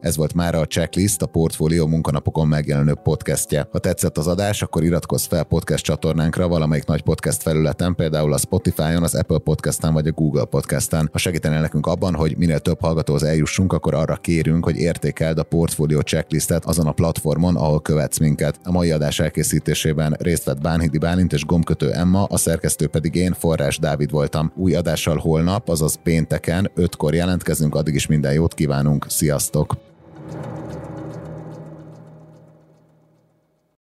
Ez 0.00 0.16
volt 0.16 0.34
már 0.34 0.54
a 0.54 0.66
Checklist, 0.66 1.22
a 1.22 1.26
Portfolio 1.26 1.86
munkanapokon 1.86 2.48
megjelenő 2.48 2.94
podcastje. 2.94 3.68
Ha 3.72 3.78
tetszett 3.78 4.18
az 4.18 4.26
adás, 4.26 4.62
akkor 4.62 4.82
iratkozz 4.82 5.26
fel 5.26 5.44
podcast 5.44 5.84
csatornánkra 5.84 6.48
valamelyik 6.48 6.84
nagy 6.84 7.02
podcast 7.02 7.42
felületen, 7.42 7.94
például 7.94 8.32
a 8.32 8.38
Spotify-on, 8.38 9.02
az 9.02 9.14
Apple 9.14 9.38
Podcast-en 9.38 9.92
vagy 9.92 10.06
a 10.06 10.12
Google 10.12 10.44
Podcast-en. 10.44 11.08
Ha 11.12 11.18
segítenél 11.18 11.60
nekünk 11.60 11.86
abban, 11.86 12.14
hogy 12.14 12.36
minél 12.36 12.58
több 12.58 12.80
hallgatóhoz 12.80 13.22
eljussunk, 13.22 13.72
akkor 13.72 13.94
arra 13.94 14.16
kérünk, 14.16 14.64
hogy 14.64 14.76
értékeld 14.76 15.38
a 15.38 15.42
Portfolio 15.42 16.00
Checklistet 16.00 16.64
azon 16.64 16.86
a 16.86 16.92
platformon, 16.92 17.56
ahol 17.56 17.80
követsz 17.80 18.18
minket. 18.18 18.60
A 18.64 18.72
mai 18.72 18.90
adás 18.90 19.18
elkészítésében 19.18 20.16
részt 20.18 20.44
vett 20.44 20.60
Bánhidi 20.60 20.98
Bálint 20.98 21.32
és 21.32 21.44
Gomkötő 21.44 21.92
Emma, 21.92 22.24
a 22.24 22.36
szerkesztő 22.36 22.86
pedig 22.86 23.14
én, 23.14 23.32
Forrás 23.32 23.78
Dávid 23.78 24.10
voltam. 24.10 24.52
Új 24.56 24.74
adással 24.74 25.16
holnap, 25.16 25.68
azaz 25.68 25.98
pénteken, 26.02 26.70
5-kor 26.76 27.14
jelentkezünk, 27.14 27.74
addig 27.74 27.94
is 27.94 28.06
minden 28.06 28.32
jót 28.32 28.54
kívánunk, 28.54 29.06
sziasztok! 29.08 29.88